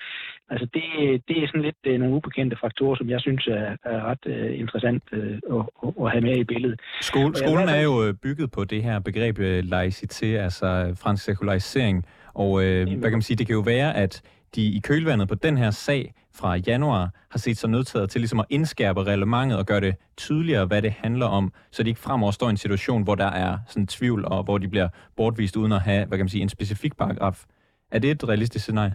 Altså 0.51 0.67
det, 0.75 0.83
det 1.29 1.43
er 1.43 1.47
sådan 1.47 1.63
lidt 1.63 1.77
øh, 1.85 1.99
nogle 2.01 2.15
ubekendte 2.15 2.57
faktorer, 2.61 2.97
som 2.97 3.11
jeg 3.11 3.21
synes 3.21 3.47
er, 3.47 3.77
er 3.85 4.01
ret 4.11 4.27
øh, 4.27 4.61
interessant 4.61 5.03
øh, 5.13 5.39
at, 5.51 5.63
at, 6.03 6.11
have 6.11 6.21
med 6.21 6.37
i 6.37 6.45
billedet. 6.45 6.81
Skole, 7.01 7.37
skolen 7.37 7.69
er 7.69 7.81
jo 7.81 8.05
øh, 8.05 8.15
bygget 8.15 8.51
på 8.51 8.65
det 8.65 8.83
her 8.83 8.99
begreb 8.99 9.39
øh, 9.39 9.65
laicité, 9.73 10.27
altså 10.27 10.67
øh, 10.67 10.97
fransk 10.97 11.25
sekularisering. 11.25 12.07
Og 12.35 12.65
øh, 12.65 12.87
hvad 12.87 13.11
kan 13.11 13.13
man 13.13 13.23
sige, 13.23 13.37
det 13.37 13.47
kan 13.47 13.55
jo 13.55 13.61
være, 13.61 13.97
at 13.97 14.23
de 14.55 14.62
i 14.62 14.79
kølvandet 14.79 15.29
på 15.29 15.35
den 15.35 15.59
her 15.59 15.71
sag 15.71 16.15
fra 16.35 16.57
januar 16.57 17.11
har 17.31 17.38
set 17.38 17.59
sig 17.59 17.71
nødtaget 17.71 18.11
til 18.11 18.21
ligesom 18.21 18.41
at 18.41 18.47
indskærpe 18.50 19.05
reglementet 19.05 19.59
og 19.59 19.67
gøre 19.67 19.81
det 19.81 19.95
tydeligere, 20.17 20.67
hvad 20.67 20.83
det 20.83 20.93
handler 20.93 21.26
om, 21.26 21.53
så 21.73 21.83
de 21.83 21.88
ikke 21.88 22.00
fremover 22.00 22.31
står 22.33 22.47
i 22.47 22.50
en 22.50 22.57
situation, 22.57 23.03
hvor 23.03 23.15
der 23.15 23.26
er 23.26 23.59
sådan 23.69 23.87
tvivl, 23.87 24.25
og 24.25 24.45
hvor 24.45 24.59
de 24.59 24.69
bliver 24.69 24.88
bortvist 25.17 25.57
uden 25.57 25.73
at 25.73 25.83
have, 25.83 26.07
hvad 26.07 26.19
kan 26.19 26.25
man 26.25 26.29
sige, 26.29 26.43
en 26.43 26.49
specifik 26.49 26.97
paragraf. 26.97 27.45
Er 27.91 27.99
det 27.99 28.11
et 28.11 28.29
realistisk 28.29 28.62
scenarie? 28.62 28.95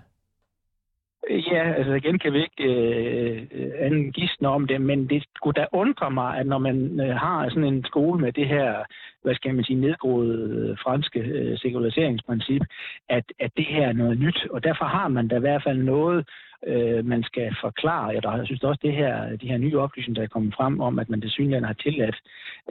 Ja, 1.31 1.73
altså 1.73 1.93
igen 1.93 2.19
kan 2.19 2.33
vi 2.33 2.41
ikke 2.41 2.63
øh, 2.63 3.47
anden 3.79 4.11
gidsne 4.11 4.47
om 4.47 4.67
det, 4.67 4.81
men 4.81 5.09
det 5.09 5.23
skulle 5.35 5.61
da 5.61 5.65
undre 5.71 6.11
mig, 6.11 6.37
at 6.37 6.47
når 6.47 6.57
man 6.57 6.99
øh, 6.99 7.15
har 7.15 7.49
sådan 7.49 7.73
en 7.73 7.85
skole 7.85 8.21
med 8.21 8.31
det 8.31 8.47
her, 8.47 8.83
hvad 9.23 9.35
skal 9.35 9.55
man 9.55 9.63
sige, 9.63 9.81
nedgroede 9.81 10.69
øh, 10.69 10.77
franske 10.83 11.19
øh, 11.19 11.57
sekulariseringsprincip, 11.57 12.61
at, 13.09 13.23
at 13.39 13.51
det 13.57 13.65
her 13.65 13.87
er 13.87 13.93
noget 13.93 14.19
nyt, 14.19 14.47
og 14.51 14.63
derfor 14.63 14.85
har 14.85 15.07
man 15.07 15.27
da 15.27 15.35
i 15.35 15.39
hvert 15.39 15.63
fald 15.63 15.77
noget, 15.77 16.25
øh, 16.67 17.05
man 17.05 17.23
skal 17.23 17.55
forklare. 17.61 18.07
Jeg, 18.07 18.23
der, 18.23 18.37
jeg 18.37 18.45
synes 18.45 18.63
også, 18.63 18.79
det 18.83 18.93
her, 18.93 19.35
de 19.35 19.47
her 19.47 19.57
nye 19.57 19.79
oplysninger, 19.79 20.21
der 20.21 20.23
er 20.23 20.33
kommet 20.35 20.53
frem 20.55 20.81
om, 20.81 20.99
at 20.99 21.09
man 21.09 21.21
desværre 21.21 21.65
har 21.65 21.73
tilladt 21.73 22.17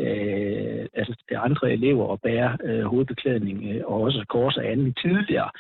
øh, 0.01 0.87
altså, 0.95 1.15
andre 1.37 1.73
elever 1.73 2.13
at 2.13 2.21
bære 2.21 2.59
øh, 2.65 2.85
hovedbeklædning 2.85 3.65
øh, 3.71 3.83
og 3.85 4.01
også 4.01 4.25
kors 4.29 4.57
og 4.57 4.67
andet 4.67 4.99
tidligere. 5.03 5.51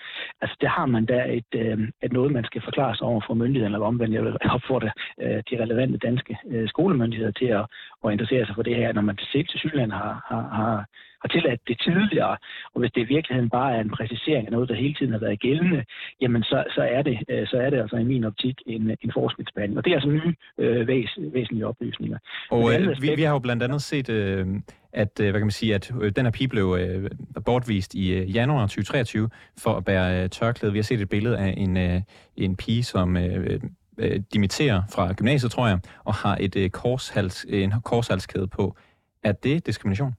Altså, 0.42 0.56
det 0.60 0.68
har 0.68 0.86
man 0.86 1.04
da 1.06 1.18
et, 1.38 1.52
øh, 1.54 1.78
et 2.02 2.12
noget, 2.12 2.32
man 2.32 2.44
skal 2.44 2.62
forklare 2.64 2.96
sig 2.96 3.06
over 3.06 3.20
for 3.26 3.34
myndighederne, 3.34 3.74
eller 3.74 3.86
omvendt. 3.86 4.14
Jeg 4.14 4.24
vil 4.24 4.36
opfordre 4.56 4.90
øh, 5.22 5.42
de 5.50 5.62
relevante 5.62 5.98
danske 5.98 6.38
øh, 6.50 6.68
skolemyndigheder 6.68 7.32
til 7.32 7.46
at, 7.46 7.64
at 8.04 8.12
interessere 8.12 8.46
sig 8.46 8.54
for 8.54 8.62
det 8.62 8.76
her, 8.76 8.92
når 8.92 9.02
man 9.02 9.16
til 9.16 9.46
til 9.46 9.92
har, 9.92 10.12
har, 10.30 10.42
har 10.58 10.84
har 11.22 11.28
tilladt 11.28 11.60
det 11.68 11.78
tidligere, 11.86 12.36
og 12.72 12.78
hvis 12.80 12.92
det 12.94 13.00
i 13.00 13.12
virkeligheden 13.14 13.50
bare 13.50 13.76
er 13.76 13.80
en 13.80 13.90
præcisering 13.90 14.46
af 14.46 14.52
noget, 14.52 14.68
der 14.68 14.74
hele 14.74 14.94
tiden 14.94 15.12
har 15.12 15.18
været 15.18 15.40
gældende, 15.40 15.84
jamen 16.20 16.42
så, 16.42 16.64
så, 16.76 16.82
er, 16.82 17.02
det, 17.02 17.18
øh, 17.28 17.46
så 17.46 17.56
er 17.56 17.70
det 17.70 17.78
altså 17.80 17.96
i 17.96 18.04
min 18.04 18.24
optik 18.24 18.56
en, 18.66 18.96
en 19.04 19.12
forskningsbehandling. 19.14 19.78
Og 19.78 19.84
det 19.84 19.90
er 19.90 19.96
altså 19.96 20.10
nye 20.10 20.34
øh, 20.58 20.86
væs, 20.86 21.18
væsentlige 21.32 21.66
oplysninger. 21.66 22.18
Og 22.50 22.62
øh, 22.72 23.02
vi, 23.02 23.08
vi 23.16 23.22
har 23.22 23.32
jo 23.32 23.38
blandt 23.38 23.62
andet 23.62 23.82
set, 23.82 24.08
øh, 24.10 24.46
at, 24.92 25.20
øh, 25.20 25.30
hvad 25.30 25.40
kan 25.40 25.46
man 25.46 25.50
sige, 25.50 25.74
at 25.74 25.92
øh, 26.00 26.12
den 26.16 26.26
her 26.26 26.30
pige 26.30 26.48
blev 26.48 26.76
øh, 26.80 27.10
bortvist 27.44 27.94
i 27.94 28.12
øh, 28.12 28.34
januar 28.34 28.62
2023 28.62 29.28
for 29.58 29.76
at 29.76 29.84
bære 29.84 30.22
øh, 30.22 30.30
tørklæde. 30.30 30.72
Vi 30.72 30.78
har 30.78 30.82
set 30.82 31.00
et 31.00 31.08
billede 31.08 31.38
af 31.38 31.54
en, 31.56 31.76
øh, 31.76 32.02
en 32.36 32.56
pige, 32.56 32.84
som 32.84 33.16
øh, 33.16 33.60
øh, 33.98 34.20
dimitterer 34.34 34.82
fra 34.92 35.12
gymnasiet, 35.12 35.52
tror 35.52 35.68
jeg, 35.68 35.78
og 36.04 36.14
har 36.14 36.36
et 36.40 36.56
øh, 36.56 36.70
korshals, 36.70 37.46
en 37.48 37.72
korshalskæde 37.84 38.46
på. 38.46 38.76
Er 39.22 39.32
det 39.32 39.66
diskrimination? 39.66 40.14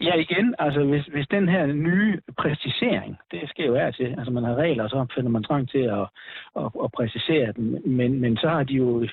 Ja, 0.00 0.14
igen, 0.14 0.54
altså 0.58 0.84
hvis, 0.84 1.06
hvis 1.06 1.26
den 1.30 1.48
her 1.48 1.66
nye 1.66 2.20
præcisering, 2.38 3.16
det 3.30 3.48
sker 3.48 3.66
jo 3.66 3.74
af 3.74 3.94
til, 3.94 4.14
altså 4.18 4.30
man 4.30 4.44
har 4.44 4.54
regler, 4.54 4.88
så 4.88 5.06
finder 5.14 5.30
man 5.30 5.44
trang 5.44 5.70
til 5.70 5.78
at, 5.78 6.06
at, 6.56 6.70
at 6.84 6.92
præcisere 6.92 7.52
den, 7.52 7.82
men, 7.96 8.20
men 8.20 8.36
så 8.36 8.48
har 8.48 8.62
de 8.62 8.74
jo 8.74 9.08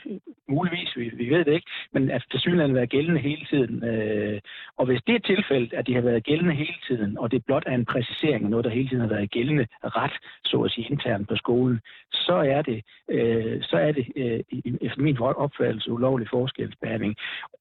muligvis, 0.48 0.98
vi, 0.98 1.12
vi 1.14 1.30
ved 1.30 1.46
det 1.46 1.54
ikke, 1.54 1.72
men 1.94 2.12
at 2.12 2.24
det 2.32 2.42
synligheden 2.42 2.76
været 2.76 2.90
gældende 2.90 3.20
hele 3.20 3.46
tiden. 3.46 3.84
Øh, 3.84 4.42
og 4.78 4.86
hvis 4.86 5.02
det 5.08 5.16
er 5.16 5.20
tilfældet, 5.20 5.74
at 5.74 5.88
de 5.88 5.94
har 5.96 6.02
været 6.02 6.24
gældende 6.24 6.56
hele 6.56 6.78
tiden, 6.88 7.18
og 7.18 7.32
det 7.32 7.46
blot 7.46 7.64
er 7.66 7.76
en 7.76 7.86
præcisering 7.86 8.44
af 8.44 8.50
noget, 8.50 8.66
der 8.66 8.72
hele 8.72 8.90
tiden 8.90 9.02
har 9.02 9.16
været 9.16 9.32
gældende 9.32 9.68
ret, 9.84 10.16
så 10.46 10.62
at 10.62 10.72
sige 10.72 10.88
internt 10.90 11.30
på 11.30 11.36
skolen, 11.36 11.80
så 12.12 12.36
er 12.36 12.62
det, 12.62 12.84
øh, 13.10 13.62
så 13.62 13.78
er 13.78 13.92
det 13.92 14.06
øh, 14.16 14.40
efter 14.82 15.02
min 15.02 15.18
opfattelse 15.20 15.92
ulovlig 15.92 16.28
forskelsbehandling. 16.30 17.16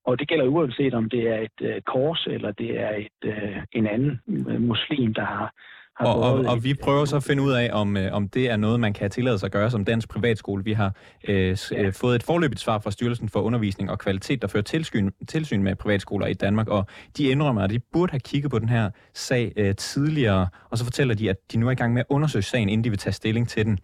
Og 0.04 0.18
det 0.18 0.28
gælder 0.28 0.46
uanset 0.46 0.94
om 0.94 1.10
det 1.10 1.28
er 1.28 1.38
et 1.38 1.58
øh, 1.60 1.80
kors, 1.80 2.26
eller 2.30 2.52
det 2.52 2.80
er 2.80 2.96
et, 2.96 3.08
øh, 3.24 3.62
en 3.72 3.86
anden 3.86 4.20
øh, 4.28 4.62
muslim, 4.62 5.14
der 5.14 5.24
har, 5.24 5.54
har 5.96 6.06
og, 6.06 6.22
og, 6.22 6.44
og 6.46 6.64
vi 6.64 6.74
prøver 6.74 7.04
så 7.04 7.16
at 7.16 7.24
finde 7.24 7.42
ud 7.42 7.52
af, 7.52 7.70
om, 7.72 7.96
øh, 7.96 8.12
om 8.12 8.28
det 8.28 8.50
er 8.50 8.56
noget, 8.56 8.80
man 8.80 8.92
kan 8.92 9.10
tillade 9.10 9.38
sig 9.38 9.46
at 9.46 9.52
gøre 9.52 9.70
som 9.70 9.84
dansk 9.84 10.08
privatskole. 10.08 10.64
Vi 10.64 10.72
har 10.72 10.94
øh, 11.28 11.56
ja. 11.70 11.82
Øh, 11.82 11.92
fået 11.92 12.16
et 12.16 12.22
forløbigt 12.22 12.60
svar 12.60 12.78
fra 12.78 12.90
Styrelsen 12.90 13.28
for 13.28 13.40
Undervisning 13.40 13.90
og 13.90 13.98
Kvalitet, 13.98 14.42
der 14.42 14.48
fører 14.48 14.62
tilsyn, 14.62 15.10
tilsyn 15.28 15.62
med 15.62 15.76
privatskoler 15.76 16.26
i 16.26 16.34
Danmark, 16.34 16.68
og 16.68 16.86
de 17.16 17.24
indrømmer, 17.24 17.62
at 17.62 17.70
de 17.70 17.78
burde 17.92 18.10
have 18.10 18.20
kigget 18.20 18.50
på 18.50 18.58
den 18.58 18.68
her 18.68 18.90
sag 19.14 19.52
øh, 19.56 19.74
tidligere, 19.74 20.48
og 20.70 20.78
så 20.78 20.84
fortæller 20.84 21.14
de, 21.14 21.30
at 21.30 21.36
de 21.52 21.58
nu 21.58 21.66
er 21.66 21.70
i 21.70 21.74
gang 21.74 21.92
med 21.92 22.00
at 22.00 22.06
undersøge 22.08 22.42
sagen, 22.42 22.68
inden 22.68 22.84
de 22.84 22.90
vil 22.90 22.98
tage 22.98 23.12
stilling 23.12 23.48
til 23.48 23.66
den. 23.66 23.78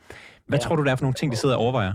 Hvad 0.47 0.59
ja. 0.59 0.63
tror 0.63 0.77
du, 0.77 0.85
der 0.85 0.93
er 0.93 0.97
for 0.97 1.05
nogle 1.05 1.15
ting, 1.15 1.33
de 1.33 1.37
sidder 1.37 1.55
og 1.55 1.63
overvejer? 1.63 1.93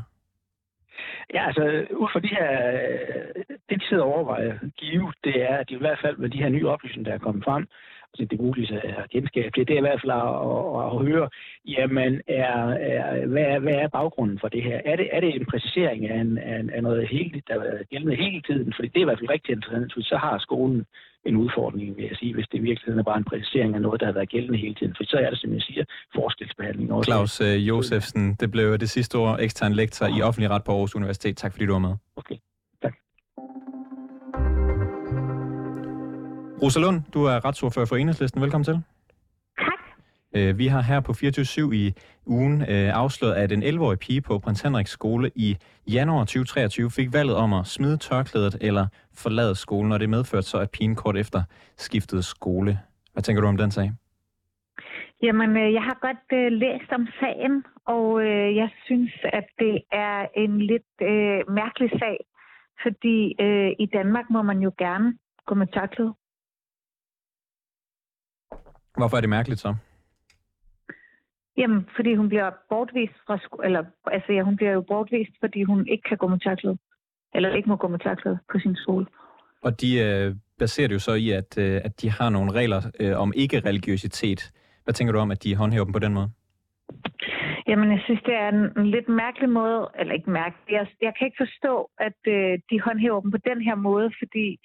Ja, 1.34 1.46
altså 1.48 1.86
ud 1.92 2.10
fra 2.13 2.20
de 2.20 2.27
her, 2.27 2.50
øh, 2.72 3.44
det 3.70 3.82
de 3.82 3.88
sidder 3.88 4.03
og 4.03 4.14
overvejer 4.14 4.57
give, 4.77 5.14
det 5.24 5.36
er, 5.42 5.57
at 5.57 5.70
de 5.70 5.74
i 5.74 5.77
hvert 5.77 6.00
fald 6.01 6.18
med 6.18 6.29
de 6.29 6.38
her 6.38 6.50
nye 6.50 6.68
oplysninger, 6.68 7.09
der 7.09 7.16
er 7.16 7.25
kommet 7.25 7.44
frem, 7.44 7.68
altså 8.14 8.25
det 8.31 8.40
muligt 8.40 8.72
at 8.72 9.09
genskabe 9.09 9.51
det, 9.55 9.68
det 9.68 9.74
er 9.74 9.77
i 9.77 9.88
hvert 9.88 10.01
fald 10.01 10.12
at, 10.12 10.29
at, 10.79 10.86
at 10.92 11.00
høre, 11.07 11.29
jamen 11.68 12.22
er, 12.27 12.57
er, 12.70 13.25
hvad, 13.25 13.44
er, 13.44 13.59
hvad 13.59 13.74
er 13.74 13.88
baggrunden 13.88 14.40
for 14.40 14.48
det 14.48 14.64
her? 14.64 14.81
Er 14.86 14.96
det, 14.96 15.07
er 15.12 15.20
det 15.20 15.36
en 15.36 15.46
præcisering 15.46 16.09
af, 16.09 16.20
en, 16.22 16.38
af, 16.38 16.64
af 16.74 16.83
noget 16.83 17.07
helt, 17.07 17.48
der 17.48 17.55
er 17.59 17.83
gældende 17.83 18.16
hele 18.16 18.42
tiden? 18.42 18.74
Fordi 18.75 18.88
det 18.88 18.98
er 18.98 19.01
i 19.01 19.09
hvert 19.09 19.20
fald 19.20 19.29
rigtig 19.29 19.51
interessant, 19.53 20.05
så 20.05 20.18
har 20.18 20.38
skolen 20.38 20.86
en 21.25 21.36
udfordring, 21.36 21.98
vil 21.98 22.05
jeg 22.05 22.16
sige, 22.16 22.33
hvis 22.33 22.48
det 22.51 22.57
i 22.57 22.62
virkeligheden 22.62 23.00
er 23.00 23.03
bare 23.03 23.18
en 23.18 23.24
præcisering 23.24 23.75
af 23.75 23.81
noget, 23.81 24.00
der 24.00 24.05
har 24.05 24.14
været 24.14 24.29
gældende 24.29 24.57
hele 24.57 24.75
tiden. 24.75 24.94
For 24.98 25.03
så 25.03 25.18
er 25.18 25.29
det, 25.29 25.40
som 25.40 25.53
jeg 25.53 25.62
siger, 25.62 25.83
forskelsbehandling. 26.16 26.94
Også. 26.94 27.12
Claus 27.12 27.42
uh, 27.42 27.68
Josefsen, 27.68 28.36
det 28.40 28.51
blev 28.51 28.77
det 28.77 28.90
sidste 28.90 29.18
år 29.18 29.38
ekstern 29.38 29.74
lektor 29.74 30.05
i 30.18 30.22
offentlig 30.22 30.50
ret 30.50 30.64
på 30.64 30.72
Aarhus 30.72 30.96
Universitet. 30.96 31.38
Tak 31.38 31.51
fordi 31.51 31.66
du 31.66 31.72
var 31.72 31.79
med. 31.79 31.96
Okay, 32.16 32.36
tak. 32.81 32.94
Rosa 36.62 36.79
Lund, 36.79 37.01
du 37.14 37.24
er 37.24 37.46
retsordfører 37.46 37.86
for 37.86 37.96
Enhedslisten. 37.96 38.42
Velkommen 38.42 38.66
til. 38.66 38.93
Øh, 40.35 40.57
vi 40.57 40.67
har 40.67 40.81
her 40.81 41.00
på 41.00 41.13
24 41.13 41.75
i 41.75 41.93
ugen 42.25 42.61
øh, 42.61 42.89
afsløret, 43.01 43.35
at 43.35 43.51
en 43.51 43.63
11-årig 43.63 44.00
pige 44.00 44.22
på 44.22 44.39
Prins 44.39 44.61
Henriks 44.61 44.91
skole 44.91 45.31
i 45.35 45.57
januar 45.87 46.19
2023 46.19 46.91
fik 46.91 47.13
valget 47.13 47.35
om 47.35 47.53
at 47.53 47.67
smide 47.67 47.98
tørklædet 47.98 48.57
eller 48.61 48.87
forlade 49.13 49.55
skolen, 49.55 49.91
og 49.91 50.00
det 50.00 50.09
medførte 50.09 50.48
så, 50.48 50.57
at 50.57 50.72
pigen 50.72 50.96
kort 50.96 51.17
efter 51.17 51.43
skiftede 51.77 52.24
skole. 52.24 52.79
Hvad 53.13 53.24
tænker 53.24 53.41
du 53.41 53.48
om 53.48 53.57
den 53.57 53.72
sag? 53.72 53.91
Jamen, 55.24 55.57
øh, 55.57 55.74
jeg 55.74 55.83
har 55.83 55.98
godt 56.01 56.27
øh, 56.33 56.51
læst 56.51 56.91
om 56.91 57.07
sagen, 57.19 57.63
og 57.85 58.22
øh, 58.22 58.55
jeg 58.55 58.69
synes, 58.85 59.13
at 59.33 59.48
det 59.59 59.81
er 59.91 60.27
en 60.37 60.61
lidt 60.61 60.93
øh, 61.01 61.39
mærkelig 61.59 61.89
sag, 62.00 62.17
fordi 62.83 63.35
øh, 63.41 63.72
i 63.79 63.85
Danmark 63.85 64.25
må 64.29 64.41
man 64.41 64.59
jo 64.59 64.72
gerne 64.77 65.17
gå 65.48 65.55
med 65.55 65.67
tørklæde. 65.67 66.13
Hvorfor 68.98 69.17
er 69.17 69.22
det 69.22 69.29
mærkeligt 69.29 69.59
så? 69.59 69.75
Jamen, 71.57 71.87
fordi 71.96 72.16
hun 72.16 72.29
bliver 72.29 72.51
bortvist 72.70 73.13
fra 73.27 73.37
sko- 73.37 73.61
eller 73.63 73.83
altså 74.05 74.33
ja, 74.33 74.42
hun 74.42 74.55
bliver 74.55 74.72
jo 74.72 74.81
bortvist, 74.81 75.31
fordi 75.39 75.63
hun 75.63 75.87
ikke 75.87 76.03
kan 76.09 76.18
gå 76.18 76.27
med 76.27 76.39
tørklæde. 76.39 76.77
Eller 77.35 77.55
ikke 77.55 77.70
må 77.70 77.75
gå 77.75 77.87
med 77.87 78.00
tørklæde 78.00 78.37
på 78.51 78.59
sin 78.59 78.75
skole. 78.75 79.05
Og 79.61 79.81
de 79.81 80.00
øh, 80.00 80.35
baserer 80.59 80.87
det 80.87 80.94
jo 80.94 81.00
så 81.00 81.13
i, 81.13 81.29
at, 81.29 81.57
øh, 81.57 81.81
at 81.83 82.01
de 82.01 82.09
har 82.09 82.29
nogle 82.29 82.51
regler 82.51 82.81
øh, 83.00 83.20
om 83.20 83.33
ikke-religiøsitet. 83.35 84.51
Hvad 84.83 84.94
tænker 84.94 85.11
du 85.11 85.20
om, 85.20 85.31
at 85.31 85.44
de 85.44 85.55
håndhæver 85.55 85.85
dem 85.85 85.94
på 85.94 86.00
den 86.00 86.13
måde? 86.13 86.29
Jamen, 87.68 87.92
jeg 87.92 88.01
synes, 88.05 88.22
det 88.25 88.35
er 88.44 88.50
en, 88.50 88.63
en 88.79 88.87
lidt 88.96 89.09
mærkelig 89.09 89.50
måde, 89.50 89.89
eller 90.00 90.13
ikke 90.13 90.29
mærkelig. 90.29 90.74
Jeg, 90.77 90.87
jeg 91.01 91.13
kan 91.16 91.25
ikke 91.27 91.44
forstå, 91.46 91.89
at 92.07 92.20
øh, 92.27 92.59
de 92.70 92.81
håndhæver 92.81 93.22
dem 93.22 93.31
på 93.31 93.42
den 93.50 93.61
her 93.61 93.75
måde, 93.75 94.11
fordi 94.22 94.59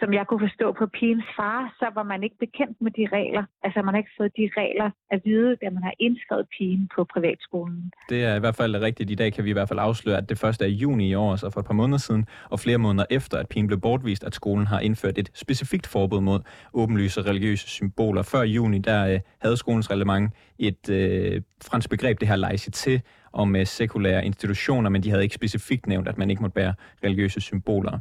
som 0.00 0.12
jeg 0.12 0.24
kunne 0.26 0.44
forstå 0.48 0.66
på 0.80 0.86
pigens 0.86 1.28
far, 1.36 1.60
så 1.78 1.86
var 1.94 2.02
man 2.02 2.22
ikke 2.22 2.38
bekendt 2.46 2.76
med 2.80 2.90
de 2.98 3.04
regler. 3.12 3.44
Altså 3.64 3.82
man 3.82 3.94
har 3.94 3.98
ikke 3.98 4.16
fået 4.18 4.32
de 4.36 4.50
regler 4.60 4.90
at 5.10 5.20
vide, 5.24 5.56
da 5.62 5.70
man 5.70 5.82
har 5.82 5.94
indskrevet 5.98 6.46
pigen 6.58 6.88
på 6.94 7.04
privatskolen. 7.14 7.92
Det 8.08 8.24
er 8.24 8.34
i 8.36 8.40
hvert 8.40 8.56
fald 8.56 8.76
rigtigt. 8.76 9.10
I 9.10 9.14
dag 9.14 9.32
kan 9.32 9.44
vi 9.44 9.50
i 9.50 9.52
hvert 9.52 9.68
fald 9.68 9.78
afsløre, 9.78 10.18
at 10.18 10.28
det 10.28 10.38
første 10.38 10.64
er 10.64 10.68
juni 10.68 11.08
i 11.10 11.14
år, 11.14 11.36
så 11.36 11.50
for 11.50 11.60
et 11.60 11.66
par 11.66 11.74
måneder 11.74 11.98
siden, 11.98 12.26
og 12.50 12.60
flere 12.60 12.78
måneder 12.78 13.06
efter, 13.10 13.38
at 13.38 13.48
pigen 13.48 13.66
blev 13.66 13.80
bortvist, 13.80 14.24
at 14.24 14.34
skolen 14.34 14.66
har 14.66 14.80
indført 14.80 15.18
et 15.18 15.30
specifikt 15.34 15.86
forbud 15.86 16.20
mod 16.20 16.40
åbenlyse 16.74 17.22
religiøse 17.22 17.68
symboler. 17.68 18.22
Før 18.22 18.42
juni, 18.42 18.78
der 18.78 19.06
øh, 19.06 19.20
havde 19.40 19.56
skolens 19.56 19.90
reglement 19.90 20.32
et 20.58 20.90
øh, 20.90 21.42
fransk 21.68 21.90
begreb, 21.90 22.20
det 22.20 22.28
her 22.28 22.36
laicité, 22.36 23.00
om 23.34 23.54
uh, 23.54 23.64
sekulære 23.64 24.24
institutioner, 24.24 24.90
men 24.90 25.02
de 25.02 25.10
havde 25.10 25.22
ikke 25.22 25.34
specifikt 25.34 25.86
nævnt, 25.86 26.08
at 26.08 26.18
man 26.18 26.30
ikke 26.30 26.42
måtte 26.42 26.54
bære 26.54 26.74
religiøse 27.04 27.40
symboler. 27.40 27.98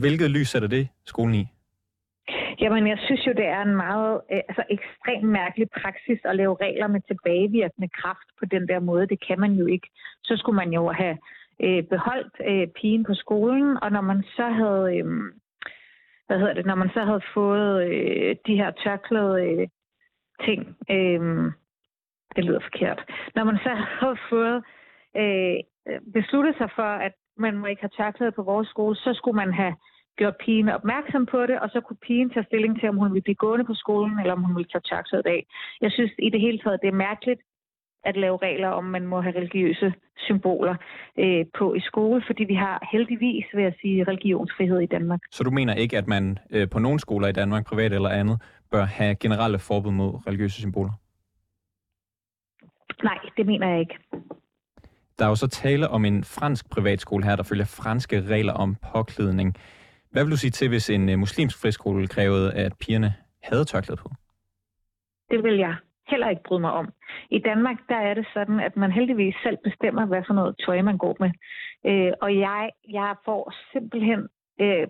Hvilket 0.00 0.30
lys 0.30 0.48
sætter 0.48 0.68
det 0.68 0.88
skolen 1.04 1.34
i? 1.34 1.44
Jamen, 2.60 2.86
jeg 2.86 2.98
synes 3.06 3.26
jo, 3.26 3.32
det 3.32 3.46
er 3.46 3.62
en 3.62 3.76
meget 3.76 4.20
øh, 4.32 4.40
altså, 4.48 4.64
ekstremt 4.70 5.28
mærkelig 5.28 5.68
praksis 5.80 6.20
at 6.24 6.36
lave 6.36 6.56
regler 6.60 6.86
med 6.86 7.00
tilbagevirkende 7.00 7.88
kraft 7.88 8.28
på 8.38 8.44
den 8.44 8.68
der 8.68 8.80
måde. 8.80 9.06
Det 9.06 9.26
kan 9.26 9.40
man 9.40 9.52
jo 9.52 9.66
ikke. 9.66 9.88
Så 10.24 10.36
skulle 10.36 10.56
man 10.56 10.72
jo 10.72 10.92
have 10.92 11.16
øh, 11.64 11.82
beholdt 11.82 12.34
øh, 12.50 12.68
pigen 12.68 13.04
på 13.04 13.14
skolen, 13.14 13.78
og 13.82 13.92
når 13.92 14.00
man 14.00 14.22
så 14.36 14.46
havde... 14.60 14.96
Øh, 14.96 15.06
hvad 16.26 16.38
hedder 16.38 16.54
det, 16.54 16.66
når 16.66 16.74
man 16.74 16.90
så 16.94 17.04
havde 17.04 17.22
fået 17.34 17.84
øh, 17.86 18.36
de 18.46 18.56
her 18.56 18.70
tørklæde 18.70 19.36
øh, 19.46 19.68
ting, 20.46 20.76
øh, 20.90 21.52
det 22.36 22.44
lyder 22.44 22.60
forkert. 22.60 23.00
Når 23.34 23.44
man 23.44 23.58
så 23.66 23.72
har 24.00 24.20
fået 24.30 24.58
øh, 25.20 25.56
besluttet 26.12 26.54
sig 26.58 26.70
for, 26.78 26.90
at 27.06 27.12
man 27.38 27.54
må 27.58 27.66
ikke 27.66 27.82
have 27.82 27.96
tørklæde 27.96 28.32
på 28.32 28.42
vores 28.42 28.68
skole, 28.68 28.96
så 28.96 29.10
skulle 29.14 29.36
man 29.36 29.52
have 29.52 29.74
gjort 30.18 30.36
pigen 30.44 30.68
opmærksom 30.68 31.26
på 31.26 31.40
det, 31.46 31.56
og 31.62 31.68
så 31.74 31.80
kunne 31.80 32.02
pigen 32.06 32.30
tage 32.30 32.48
stilling 32.50 32.80
til, 32.80 32.88
om 32.88 32.96
hun 32.96 33.12
ville 33.12 33.28
blive 33.28 33.42
gående 33.44 33.64
på 33.64 33.74
skolen, 33.74 34.18
eller 34.20 34.32
om 34.32 34.42
hun 34.46 34.56
ville 34.56 34.72
tage 34.72 34.88
tørklædet 34.90 35.26
af. 35.26 35.40
Jeg 35.80 35.90
synes 35.92 36.12
i 36.18 36.30
det 36.30 36.40
hele 36.40 36.58
taget, 36.58 36.82
det 36.82 36.88
er 36.88 37.04
mærkeligt 37.08 37.40
at 38.04 38.16
lave 38.16 38.38
regler 38.42 38.68
om, 38.68 38.84
man 38.84 39.06
må 39.06 39.20
have 39.20 39.36
religiøse 39.36 39.92
symboler 40.16 40.74
øh, 41.18 41.44
på 41.58 41.74
i 41.74 41.80
skole, 41.80 42.22
fordi 42.26 42.44
vi 42.44 42.54
har 42.54 42.88
heldigvis, 42.92 43.44
vil 43.54 43.62
jeg 43.62 43.74
sige, 43.80 44.04
religionsfrihed 44.04 44.80
i 44.80 44.86
Danmark. 44.86 45.20
Så 45.30 45.44
du 45.44 45.50
mener 45.50 45.74
ikke, 45.74 45.98
at 45.98 46.08
man 46.08 46.38
øh, 46.50 46.68
på 46.68 46.78
nogle 46.78 47.00
skoler 47.00 47.28
i 47.28 47.32
Danmark, 47.32 47.66
privat 47.66 47.92
eller 47.92 48.08
andet, 48.08 48.42
bør 48.70 48.84
have 48.84 49.14
generelle 49.14 49.58
forbud 49.58 49.92
mod 49.92 50.26
religiøse 50.26 50.60
symboler? 50.60 50.92
Nej, 53.04 53.18
det 53.36 53.46
mener 53.46 53.68
jeg 53.68 53.80
ikke. 53.80 53.98
der 55.18 55.24
er 55.24 55.28
jo 55.28 55.34
så 55.34 55.48
tale 55.48 55.88
om 55.88 56.04
en 56.04 56.24
fransk 56.24 56.70
privatskole 56.70 57.24
her, 57.24 57.36
der 57.36 57.42
følger 57.42 57.64
franske 57.64 58.20
regler 58.20 58.52
om 58.52 58.76
påklædning. 58.92 59.54
Hvad 60.10 60.24
vil 60.24 60.30
du 60.30 60.36
sige 60.36 60.50
til, 60.50 60.68
hvis 60.68 60.90
en 60.90 61.18
muslimsk 61.20 61.62
friskole 61.62 62.06
krævede, 62.06 62.52
at 62.54 62.72
pigerne 62.80 63.14
havde 63.42 63.64
tørklæde 63.64 63.96
på? 63.96 64.08
Det 65.30 65.44
vil 65.44 65.56
jeg 65.58 65.76
heller 66.08 66.28
ikke 66.28 66.42
bryde 66.42 66.60
mig 66.60 66.72
om. 66.72 66.92
I 67.30 67.38
Danmark, 67.38 67.76
der 67.88 67.96
er 67.96 68.14
det 68.14 68.26
sådan, 68.34 68.60
at 68.60 68.76
man 68.76 68.92
heldigvis 68.92 69.34
selv 69.42 69.58
bestemmer, 69.64 70.06
hvad 70.06 70.22
for 70.26 70.34
noget 70.34 70.56
tøj 70.66 70.82
man 70.82 70.98
går 70.98 71.16
med. 71.20 71.30
Øh, 71.86 72.12
og 72.22 72.38
jeg, 72.38 72.70
jeg 72.88 73.14
får 73.24 73.52
simpelthen, 73.72 74.28
øh, 74.60 74.86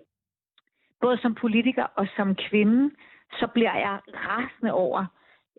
både 1.01 1.19
som 1.23 1.35
politiker 1.35 1.87
og 1.97 2.07
som 2.17 2.35
kvinde, 2.35 2.91
så 3.39 3.47
bliver 3.55 3.77
jeg 3.77 4.01
rasende 4.15 4.73
over 4.73 5.01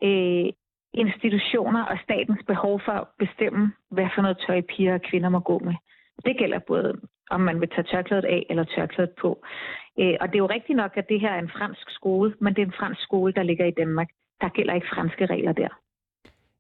øh, 0.04 0.46
institutioner 0.94 1.84
og 1.86 1.98
statens 2.04 2.44
behov 2.48 2.82
for 2.86 2.92
at 2.92 3.08
bestemme, 3.20 3.74
hvad 3.92 4.08
for 4.16 4.22
noget 4.22 4.44
tøj 4.48 4.62
piger 4.62 4.94
og 4.94 5.02
kvinder 5.02 5.30
må 5.30 5.40
gå 5.40 5.60
med. 5.60 5.76
Det 6.26 6.38
gælder 6.38 6.60
både, 6.60 7.02
om 7.30 7.42
man 7.42 7.62
vil 7.62 7.70
tage 7.70 7.88
tørklædet 7.92 8.26
af 8.26 8.46
eller 8.50 8.64
tørklædet 8.64 9.12
på. 9.22 9.44
Øh, 10.00 10.16
og 10.22 10.28
det 10.28 10.36
er 10.36 10.46
jo 10.46 10.56
rigtigt 10.56 10.78
nok, 10.78 10.98
at 10.98 11.10
det 11.10 11.20
her 11.22 11.32
er 11.32 11.40
en 11.40 11.56
fransk 11.58 11.90
skole, 11.90 12.36
men 12.40 12.54
det 12.54 12.62
er 12.62 12.66
en 12.66 12.80
fransk 12.80 13.02
skole, 13.04 13.34
der 13.34 13.44
ligger 13.44 13.66
i 13.66 13.78
Danmark 13.82 14.08
der 14.42 14.50
gælder 14.50 14.74
ikke 14.74 14.88
franske 14.96 15.26
regler 15.26 15.54
der. 15.54 15.72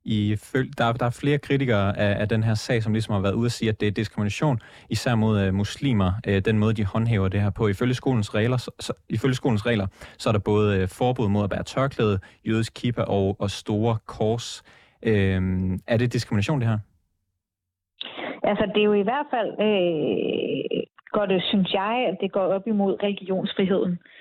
I 0.04 0.36
føl- 0.36 0.72
der, 0.78 0.94
der 0.94 1.06
er 1.06 1.20
flere 1.22 1.38
kritikere 1.38 1.98
af, 1.98 2.22
af 2.22 2.30
den 2.30 2.44
her 2.44 2.54
sag, 2.54 2.84
som 2.84 2.94
ligesom 2.94 3.14
har 3.14 3.22
været 3.22 3.34
ude 3.34 3.46
at 3.46 3.52
sige, 3.52 3.70
at 3.70 3.80
det 3.80 3.88
er 3.88 3.92
diskrimination, 3.92 4.60
især 4.90 5.16
mod 5.16 5.42
øh, 5.42 5.54
muslimer, 5.54 6.12
øh, 6.28 6.42
den 6.46 6.60
måde, 6.60 6.74
de 6.74 6.86
håndhæver 6.86 7.28
det 7.28 7.42
her 7.42 7.50
på. 7.50 7.68
Ifølge 7.68 7.94
skolens 7.94 8.36
regler, 8.36 8.58
så, 8.58 8.72
så, 8.80 8.94
ifølge 9.10 9.36
skolens 9.36 9.66
regler, 9.66 9.88
så 10.18 10.30
er 10.30 10.34
der 10.34 10.40
både 10.40 10.80
øh, 10.80 10.88
forbud 10.88 11.28
mod 11.30 11.44
at 11.44 11.50
bære 11.50 11.64
tørklæde, 11.64 12.20
jødisk 12.48 12.74
kippa 12.76 13.02
og, 13.02 13.36
og 13.40 13.50
store 13.50 13.98
kors. 14.06 14.64
Øh, 15.04 15.42
er 15.88 15.98
det 15.98 16.14
diskrimination, 16.14 16.60
det 16.60 16.68
her? 16.68 16.80
Altså, 18.44 18.72
det 18.76 18.82
er 18.82 18.86
jo 18.86 18.94
i 18.94 19.04
hvert 19.04 19.28
fald, 19.34 19.52
øh, 19.68 20.84
går 21.12 21.26
det, 21.26 21.44
synes 21.44 21.74
jeg, 21.74 22.08
at 22.10 22.18
det 22.22 22.32
går 22.32 22.42
op 22.42 22.68
imod 22.68 23.04
religionsfriheden. 23.04 23.92
Øh, 23.92 24.21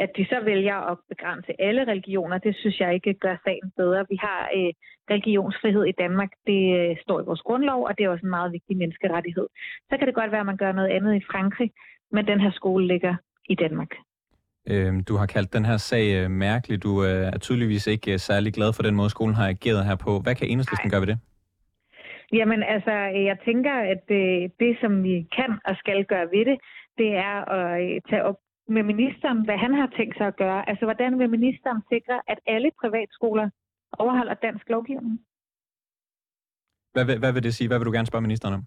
at 0.00 0.10
de 0.16 0.24
så 0.24 0.40
vælger 0.44 0.76
at 0.90 0.98
begrænse 1.08 1.52
alle 1.58 1.82
religioner, 1.86 2.38
det 2.38 2.56
synes 2.56 2.80
jeg 2.80 2.94
ikke 2.94 3.14
gør 3.14 3.36
sagen 3.44 3.72
bedre. 3.76 4.06
Vi 4.10 4.18
har 4.20 4.50
øh, 4.56 4.72
religionsfrihed 5.10 5.84
i 5.84 5.98
Danmark, 5.98 6.30
det 6.46 6.62
øh, 6.78 6.96
står 7.02 7.20
i 7.20 7.24
vores 7.24 7.40
grundlov, 7.40 7.84
og 7.84 7.98
det 7.98 8.04
er 8.04 8.08
også 8.08 8.26
en 8.26 8.30
meget 8.30 8.52
vigtig 8.52 8.76
menneskerettighed. 8.76 9.46
Så 9.90 9.96
kan 9.98 10.06
det 10.06 10.14
godt 10.14 10.30
være, 10.32 10.40
at 10.40 10.46
man 10.46 10.56
gør 10.56 10.72
noget 10.72 10.90
andet 10.90 11.14
i 11.16 11.26
Frankrig, 11.30 11.70
men 12.12 12.26
den 12.26 12.40
her 12.40 12.50
skole 12.50 12.86
ligger 12.86 13.14
i 13.48 13.54
Danmark. 13.54 13.90
Øh, 14.70 14.92
du 15.08 15.16
har 15.16 15.26
kaldt 15.26 15.52
den 15.52 15.64
her 15.64 15.76
sag 15.76 16.04
øh, 16.18 16.30
mærkelig. 16.30 16.82
Du 16.82 17.04
øh, 17.04 17.26
er 17.34 17.38
tydeligvis 17.38 17.86
ikke 17.86 18.12
øh, 18.12 18.18
særlig 18.18 18.52
glad 18.52 18.72
for 18.72 18.82
den 18.82 18.94
måde, 18.94 19.10
skolen 19.10 19.34
har 19.34 19.48
ageret 19.48 19.84
her 19.84 19.96
på. 19.96 20.20
Hvad 20.20 20.34
kan 20.34 20.48
enhedslisten 20.48 20.90
gøre 20.90 21.00
ved 21.00 21.06
det? 21.06 21.18
Jamen 22.32 22.62
altså, 22.62 22.90
jeg 23.28 23.36
tænker, 23.44 23.74
at 23.92 24.08
det 24.60 24.76
som 24.80 25.02
vi 25.02 25.26
kan 25.36 25.50
og 25.64 25.76
skal 25.76 26.04
gøre 26.04 26.26
ved 26.34 26.44
det, 26.44 26.58
det 26.98 27.10
er 27.16 27.36
at 27.58 28.02
tage 28.10 28.24
op 28.24 28.36
med 28.68 28.82
ministeren, 28.82 29.44
hvad 29.44 29.58
han 29.58 29.74
har 29.74 29.88
tænkt 29.96 30.16
sig 30.16 30.26
at 30.26 30.36
gøre. 30.36 30.68
Altså, 30.68 30.84
hvordan 30.84 31.18
vil 31.18 31.30
ministeren 31.30 31.80
sikre, 31.92 32.20
at 32.32 32.38
alle 32.46 32.70
privatskoler 32.80 33.50
overholder 33.92 34.34
dansk 34.34 34.68
lovgivning? 34.68 35.20
Hvad, 36.92 37.04
hvad, 37.04 37.18
hvad 37.18 37.32
vil 37.32 37.42
det 37.42 37.54
sige? 37.54 37.68
Hvad 37.68 37.78
vil 37.78 37.86
du 37.86 37.92
gerne 37.92 38.06
spørge 38.06 38.22
ministeren 38.22 38.54
om? 38.54 38.62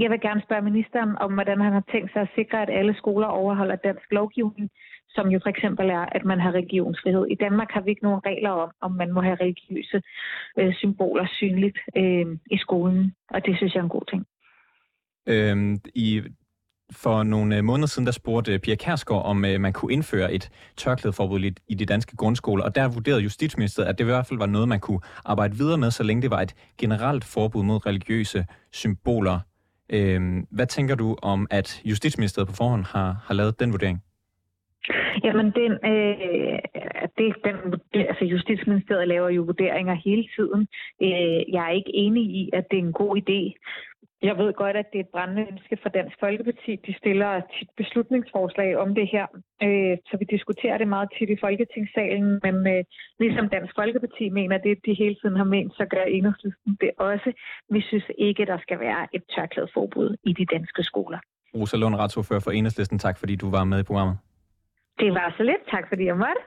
Jeg 0.00 0.10
vil 0.10 0.20
gerne 0.20 0.42
spørge 0.42 0.62
ministeren 0.62 1.18
om, 1.18 1.32
hvordan 1.34 1.60
han 1.60 1.72
har 1.72 1.84
tænkt 1.92 2.12
sig 2.12 2.22
at 2.22 2.34
sikre, 2.34 2.62
at 2.62 2.70
alle 2.70 2.94
skoler 2.96 3.26
overholder 3.26 3.76
dansk 3.76 4.12
lovgivning, 4.12 4.70
som 5.08 5.28
jo 5.28 5.40
for 5.42 5.48
eksempel 5.48 5.90
er, 5.90 6.04
at 6.16 6.24
man 6.24 6.40
har 6.40 6.52
religionsfrihed. 6.52 7.26
I 7.30 7.34
Danmark 7.34 7.70
har 7.70 7.80
vi 7.80 7.90
ikke 7.90 8.02
nogen 8.02 8.20
regler 8.26 8.50
om, 8.50 8.70
om 8.80 8.92
man 8.92 9.12
må 9.12 9.20
have 9.20 9.36
religiøse 9.40 10.02
øh, 10.58 10.74
symboler 10.74 11.26
synligt 11.26 11.78
øh, 11.96 12.26
i 12.50 12.58
skolen, 12.58 13.14
og 13.30 13.46
det 13.46 13.56
synes 13.56 13.74
jeg 13.74 13.80
er 13.80 13.84
en 13.84 13.96
god 13.98 14.06
ting. 14.10 14.26
Øhm, 15.26 15.80
I 15.94 16.22
for 16.94 17.22
nogle 17.22 17.56
øh, 17.56 17.64
måneder 17.64 17.86
siden, 17.86 18.06
der 18.06 18.12
spurgte 18.12 18.52
øh, 18.52 18.58
Pia 18.58 18.74
Kærsgaard, 18.74 19.24
om 19.24 19.44
øh, 19.44 19.60
man 19.60 19.72
kunne 19.72 19.92
indføre 19.92 20.32
et 20.32 20.50
tørklædeforbud 20.76 21.50
i 21.68 21.74
de 21.74 21.86
danske 21.86 22.16
grundskoler, 22.16 22.64
og 22.64 22.74
der 22.74 22.88
vurderede 22.88 23.22
Justitsministeriet, 23.22 23.88
at 23.88 23.98
det 23.98 24.04
i 24.04 24.06
hvert 24.06 24.26
fald 24.26 24.38
var 24.38 24.46
noget, 24.46 24.68
man 24.68 24.80
kunne 24.80 25.00
arbejde 25.24 25.54
videre 25.56 25.78
med, 25.78 25.90
så 25.90 26.02
længe 26.02 26.22
det 26.22 26.30
var 26.30 26.40
et 26.40 26.54
generelt 26.78 27.24
forbud 27.24 27.62
mod 27.62 27.86
religiøse 27.86 28.46
symboler. 28.72 29.38
Øhm, 29.90 30.46
hvad 30.50 30.66
tænker 30.66 30.94
du 30.94 31.16
om, 31.22 31.46
at 31.50 31.82
Justitsministeriet 31.84 32.48
på 32.48 32.54
forhånd 32.54 32.84
har, 32.84 33.24
har 33.26 33.34
lavet 33.34 33.60
den 33.60 33.72
vurdering? 33.72 34.02
Jamen, 35.24 35.52
den, 35.60 35.72
øh, 35.72 36.58
det, 37.18 37.34
den, 37.44 37.56
altså 37.94 38.24
Justitsministeriet 38.24 39.08
laver 39.08 39.28
jo 39.28 39.42
vurderinger 39.42 39.94
hele 39.94 40.24
tiden. 40.36 40.68
Øh, 41.02 41.40
jeg 41.54 41.62
er 41.66 41.70
ikke 41.70 41.94
enig 41.94 42.24
i, 42.24 42.50
at 42.52 42.64
det 42.70 42.78
er 42.78 42.82
en 42.82 42.92
god 42.92 43.16
idé 43.16 43.40
jeg 44.28 44.36
ved 44.38 44.52
godt, 44.62 44.76
at 44.76 44.86
det 44.92 44.98
er 44.98 45.04
et 45.04 45.14
brændende 45.14 45.44
ønske 45.52 45.78
for 45.82 45.88
Dansk 45.88 46.16
Folkeparti. 46.20 46.72
De 46.86 46.92
stiller 47.00 47.30
tit 47.54 47.70
beslutningsforslag 47.76 48.70
om 48.84 48.94
det 48.94 49.06
her, 49.14 49.26
øh, 49.66 49.96
så 50.08 50.14
vi 50.20 50.24
diskuterer 50.34 50.78
det 50.78 50.88
meget 50.88 51.08
tit 51.18 51.30
i 51.30 51.38
Folketingssalen. 51.44 52.40
Men 52.46 52.56
øh, 52.74 52.84
ligesom 53.22 53.48
Dansk 53.48 53.72
Folkeparti 53.80 54.24
mener 54.40 54.58
det, 54.58 54.74
de 54.86 54.94
hele 55.02 55.16
tiden 55.20 55.36
har 55.36 55.48
ment, 55.54 55.72
så 55.78 55.84
gør 55.94 56.04
enhedslisten 56.16 56.76
det 56.80 56.90
også. 56.98 57.32
Vi 57.70 57.80
synes 57.80 58.06
ikke, 58.18 58.46
der 58.46 58.58
skal 58.64 58.78
være 58.80 59.06
et 59.16 59.24
tørklædeforbud 59.34 60.16
i 60.24 60.32
de 60.32 60.46
danske 60.46 60.82
skoler. 60.82 61.18
Rosa 61.54 61.76
Lund, 61.76 61.94
retsordfører 61.94 62.40
for 62.40 62.50
Enhedslisten. 62.50 62.98
Tak 62.98 63.18
fordi 63.18 63.36
du 63.36 63.50
var 63.50 63.64
med 63.64 63.80
i 63.80 63.82
programmet. 63.82 64.16
Det 64.98 65.10
var 65.14 65.34
så 65.36 65.42
lidt. 65.42 65.62
Tak 65.70 65.84
fordi 65.88 66.04
jeg 66.04 66.16
måtte. 66.16 66.42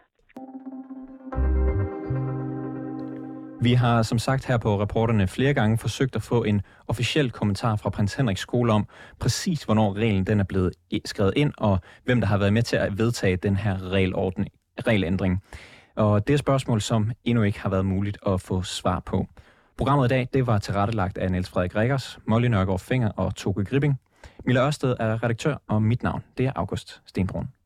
Vi 3.61 3.73
har 3.73 4.03
som 4.03 4.19
sagt 4.19 4.45
her 4.45 4.57
på 4.57 4.81
reporterne 4.81 5.27
flere 5.27 5.53
gange 5.53 5.77
forsøgt 5.77 6.15
at 6.15 6.21
få 6.21 6.43
en 6.43 6.61
officiel 6.87 7.31
kommentar 7.31 7.75
fra 7.75 7.89
prins 7.89 8.13
Henriks 8.13 8.41
skole 8.41 8.73
om 8.73 8.87
præcis, 9.19 9.63
hvornår 9.63 9.93
reglen 9.93 10.23
den 10.23 10.39
er 10.39 10.43
blevet 10.43 10.73
skrevet 11.05 11.33
ind, 11.35 11.53
og 11.57 11.79
hvem 12.05 12.21
der 12.21 12.27
har 12.27 12.37
været 12.37 12.53
med 12.53 12.61
til 12.61 12.75
at 12.75 12.97
vedtage 12.97 13.35
den 13.35 13.55
her 13.55 13.91
regelorden, 13.91 14.47
regelændring. 14.87 15.43
Og 15.95 16.27
det 16.27 16.33
er 16.33 16.37
spørgsmål, 16.37 16.81
som 16.81 17.11
endnu 17.25 17.43
ikke 17.43 17.59
har 17.61 17.69
været 17.69 17.85
muligt 17.85 18.17
at 18.27 18.41
få 18.41 18.63
svar 18.63 18.99
på. 18.99 19.27
Programmet 19.77 20.05
i 20.05 20.09
dag 20.09 20.27
det 20.33 20.47
var 20.47 20.57
tilrettelagt 20.57 21.17
af 21.17 21.31
Niels 21.31 21.49
Frederik 21.49 21.75
Rikkers, 21.75 22.19
Molly 22.27 22.47
Nørgaard 22.47 22.79
Finger 22.79 23.09
og 23.09 23.35
Toke 23.35 23.65
Gripping. 23.65 23.99
Mille 24.45 24.61
Ørsted 24.65 24.95
er 24.99 25.23
redaktør, 25.23 25.55
og 25.67 25.81
mit 25.81 26.03
navn 26.03 26.23
det 26.37 26.45
er 26.45 26.51
August 26.55 27.01
Stenbrun. 27.05 27.56